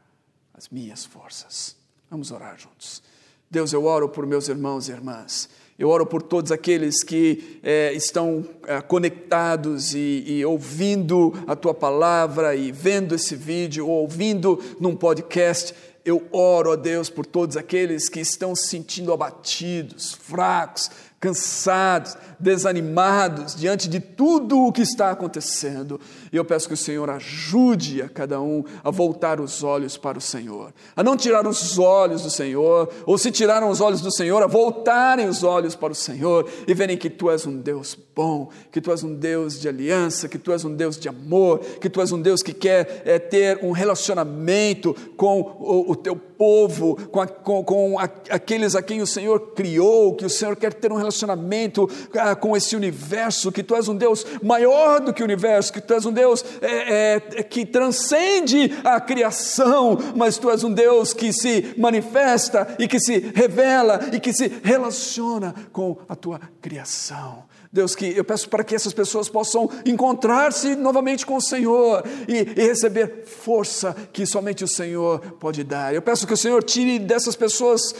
as 0.54 0.70
minhas 0.70 1.06
forças. 1.06 1.76
Vamos 2.10 2.32
orar 2.32 2.58
juntos. 2.58 3.04
Deus, 3.50 3.72
eu 3.72 3.86
oro 3.86 4.10
por 4.10 4.26
meus 4.26 4.48
irmãos 4.48 4.88
e 4.88 4.92
irmãs. 4.92 5.50
Eu 5.78 5.90
oro 5.90 6.06
por 6.06 6.22
todos 6.22 6.52
aqueles 6.52 7.04
que 7.04 7.60
é, 7.62 7.92
estão 7.94 8.48
é, 8.66 8.82
conectados 8.82 9.94
e, 9.94 10.24
e, 10.26 10.46
ouvindo 10.46 11.34
a 11.46 11.56
tua 11.56 11.74
palavra 11.74 12.56
e 12.56 12.72
vendo 12.72 13.14
esse 13.14 13.36
vídeo, 13.36 13.86
ou 13.86 14.02
ouvindo 14.02 14.62
num 14.80 14.96
podcast. 14.96 15.76
Eu 16.06 16.26
oro 16.32 16.72
a 16.72 16.76
Deus 16.78 17.10
por 17.10 17.26
todos 17.26 17.58
aqueles 17.58 18.08
que 18.08 18.22
estão 18.22 18.56
se 18.56 18.68
sentindo 18.68 19.12
abatidos, 19.12 20.14
fracos, 20.14 20.90
cansados, 21.20 22.16
desanimados 22.46 23.56
diante 23.56 23.90
de 23.90 24.00
tudo 24.00 24.68
o 24.68 24.72
que 24.72 24.84
está 24.84 25.10
acontecendo. 25.10 26.00
E 26.32 26.38
eu 26.38 26.46
peço 26.46 26.68
que 26.68 26.76
o 26.76 26.78
Senhor 26.78 27.10
ajude 27.10 28.04
a 28.04 28.08
cada 28.08 28.40
um 28.40 28.64
a 28.84 28.92
voltar 28.92 29.42
os 29.42 29.64
olhos 29.64 29.98
para 29.98 30.20
o 30.20 30.22
Senhor, 30.22 30.72
a 30.96 31.04
não 31.04 31.18
tirar 31.18 31.46
os 31.48 31.80
olhos 31.80 32.22
do 32.22 32.30
Senhor, 32.30 32.88
ou 33.06 33.18
se 33.18 33.32
tiraram 33.32 33.70
os 33.70 33.82
olhos 33.82 34.00
do 34.00 34.12
Senhor, 34.12 34.44
a 34.44 34.48
voltarem 34.48 35.28
os 35.28 35.44
olhos 35.44 35.76
para 35.76 35.92
o 35.92 35.96
Senhor 35.96 36.48
e 36.68 36.74
verem 36.76 36.96
que 36.96 37.10
tu 37.10 37.32
és 37.32 37.48
um 37.48 37.58
Deus 37.58 37.98
bom, 38.16 38.50
que 38.72 38.80
tu 38.80 38.92
és 38.92 39.04
um 39.04 39.14
Deus 39.14 39.60
de 39.60 39.68
aliança, 39.68 40.30
que 40.30 40.38
tu 40.38 40.52
és 40.52 40.64
um 40.64 40.74
Deus 40.74 40.98
de 40.98 41.10
amor, 41.10 41.60
que 41.60 41.90
tu 41.90 42.00
és 42.00 42.12
um 42.12 42.22
Deus 42.22 42.44
que 42.44 42.54
quer 42.54 43.02
é, 43.06 43.18
ter 43.18 43.60
um 43.64 43.72
relacionamento 43.72 44.96
com 45.18 45.42
o, 45.60 45.92
o 45.92 45.96
teu 45.96 46.16
povo, 46.16 46.96
com, 47.10 47.22
a, 47.22 47.28
com, 47.28 47.64
com 47.64 48.00
a, 48.00 48.04
aqueles 48.30 48.76
a 48.76 48.82
quem 48.82 49.02
o 49.02 49.08
Senhor 49.08 49.54
criou, 49.54 50.16
que 50.16 50.26
o 50.26 50.30
Senhor 50.30 50.56
quer 50.56 50.74
ter 50.74 50.92
um 50.92 50.96
relacionamento 50.96 51.90
com 52.36 52.56
esse 52.56 52.76
universo, 52.76 53.52
que 53.52 53.64
tu 53.64 53.76
és 53.76 53.88
um 53.88 53.96
Deus 53.96 54.26
maior 54.42 55.00
do 55.00 55.14
que 55.14 55.22
o 55.22 55.26
universo, 55.26 55.72
que 55.72 55.82
tu 55.82 55.94
és 55.94 56.06
um 56.06 56.12
Deus 56.12 56.44
é, 56.62 57.16
é, 57.16 57.44
que 57.44 57.66
transcende 57.66 58.72
a 58.84 59.00
criação, 59.00 59.98
mas 60.16 60.38
tu 60.38 60.50
és 60.50 60.64
um 60.64 60.72
Deus 60.72 61.14
que 61.14 61.32
se 61.34 61.74
manifesta 61.78 62.76
e 62.80 62.88
que 62.88 63.00
se 63.00 63.20
revela 63.34 64.10
e 64.12 64.20
que 64.20 64.34
se 64.34 64.52
relaciona 64.64 65.54
com 65.72 65.98
a 66.08 66.16
tua 66.16 66.40
criação. 66.62 67.44
Deus, 67.76 67.94
que 67.94 68.06
eu 68.16 68.24
peço 68.24 68.48
para 68.48 68.64
que 68.64 68.74
essas 68.74 68.94
pessoas 68.94 69.28
possam 69.28 69.70
encontrar-se 69.86 70.78
novamente 70.78 71.26
com 71.26 71.36
o 71.36 71.42
Senhor 71.42 72.06
e, 72.26 72.38
e, 72.58 72.66
receber 72.66 73.26
força 73.26 73.94
que 74.14 74.26
somente 74.26 74.64
o 74.64 74.68
Senhor 74.68 75.20
pode 75.42 75.62
dar. 75.62 75.94
Eu 75.94 76.02
peço 76.02 76.26
que 76.26 76.34
o 76.34 76.38
Senhor 76.38 76.64
tire 76.64 76.98
dessas 76.98 77.36
pessoas 77.36 77.94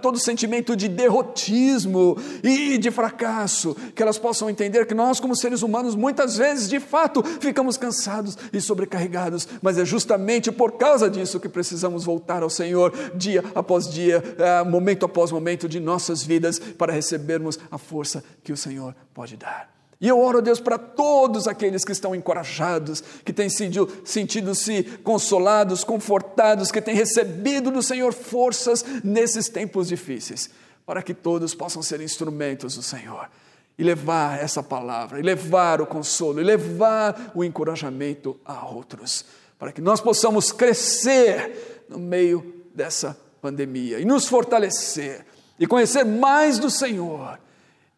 todo 0.00 0.16
sentimento 0.16 0.76
de 0.76 0.86
derrotismo 0.88 2.16
e 2.40 2.78
de 2.78 2.88
fracasso, 2.92 3.76
que 3.96 4.02
elas 4.02 4.16
possam 4.16 4.48
entender 4.48 4.86
que 4.86 4.94
nós, 4.94 5.18
como 5.18 5.34
seres 5.34 5.60
humanos, 5.60 5.96
muitas 5.96 6.36
vezes, 6.36 6.68
de 6.68 6.78
fato, 6.78 7.20
ficamos 7.40 7.76
cansados 7.76 8.38
e 8.52 8.60
sobrecarregados, 8.60 9.48
mas 9.60 9.76
é 9.76 9.84
justamente 9.84 10.52
por 10.52 10.72
causa 10.78 11.10
disso 11.10 11.40
que 11.40 11.48
precisamos 11.48 12.04
voltar 12.04 12.44
ao 12.44 12.48
Senhor 12.48 12.92
dia 13.16 13.42
após 13.56 13.90
dia, 13.90 14.22
eh, 14.38 14.62
momento 14.62 15.04
após 15.04 15.32
momento 15.32 15.68
de 15.68 15.80
nossas 15.80 16.22
vidas, 16.22 16.60
para 16.60 16.92
recebermos 16.92 17.58
a 17.72 17.76
força 17.76 18.22
que 18.44 18.52
o 18.52 18.56
Senhor 18.56 18.94
pode 19.16 19.34
dar. 19.34 19.74
E 19.98 20.06
eu 20.06 20.20
oro 20.20 20.38
a 20.38 20.40
Deus 20.42 20.60
para 20.60 20.76
todos 20.76 21.48
aqueles 21.48 21.86
que 21.86 21.92
estão 21.92 22.14
encorajados, 22.14 23.02
que 23.24 23.32
têm 23.32 23.48
sentido, 23.48 23.90
sentido-se 24.04 24.82
consolados, 25.02 25.82
confortados, 25.82 26.70
que 26.70 26.82
têm 26.82 26.94
recebido 26.94 27.70
do 27.70 27.82
Senhor 27.82 28.12
forças 28.12 28.84
nesses 29.02 29.48
tempos 29.48 29.88
difíceis, 29.88 30.50
para 30.84 31.02
que 31.02 31.14
todos 31.14 31.54
possam 31.54 31.82
ser 31.82 32.02
instrumentos 32.02 32.76
do 32.76 32.82
Senhor 32.82 33.30
e 33.78 33.82
levar 33.82 34.38
essa 34.38 34.62
palavra, 34.62 35.18
e 35.18 35.22
levar 35.22 35.80
o 35.80 35.86
consolo, 35.86 36.42
e 36.42 36.44
levar 36.44 37.32
o 37.34 37.42
encorajamento 37.42 38.38
a 38.44 38.66
outros, 38.66 39.24
para 39.58 39.72
que 39.72 39.80
nós 39.80 39.98
possamos 39.98 40.52
crescer 40.52 41.86
no 41.88 41.98
meio 41.98 42.54
dessa 42.74 43.18
pandemia 43.40 43.98
e 43.98 44.04
nos 44.04 44.26
fortalecer 44.26 45.24
e 45.58 45.66
conhecer 45.66 46.04
mais 46.04 46.58
do 46.58 46.68
Senhor 46.68 47.38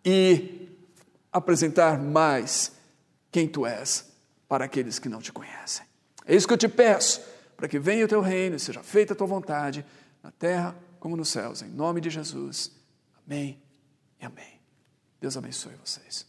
e 0.04 0.57
apresentar 1.38 1.98
mais 1.98 2.72
quem 3.30 3.48
tu 3.48 3.66
és 3.66 4.10
para 4.48 4.64
aqueles 4.64 4.98
que 4.98 5.08
não 5.08 5.20
te 5.20 5.32
conhecem. 5.32 5.86
É 6.26 6.34
isso 6.34 6.46
que 6.46 6.52
eu 6.52 6.58
te 6.58 6.68
peço, 6.68 7.20
para 7.56 7.68
que 7.68 7.78
venha 7.78 8.04
o 8.04 8.08
teu 8.08 8.20
reino 8.20 8.56
e 8.56 8.60
seja 8.60 8.82
feita 8.82 9.12
a 9.12 9.16
tua 9.16 9.26
vontade, 9.26 9.84
na 10.22 10.30
terra 10.30 10.76
como 11.00 11.16
nos 11.16 11.28
céus, 11.28 11.62
em 11.62 11.68
nome 11.68 12.00
de 12.00 12.10
Jesus. 12.10 12.72
Amém 13.26 13.62
e 14.20 14.26
amém. 14.26 14.60
Deus 15.20 15.36
abençoe 15.36 15.74
vocês. 15.84 16.26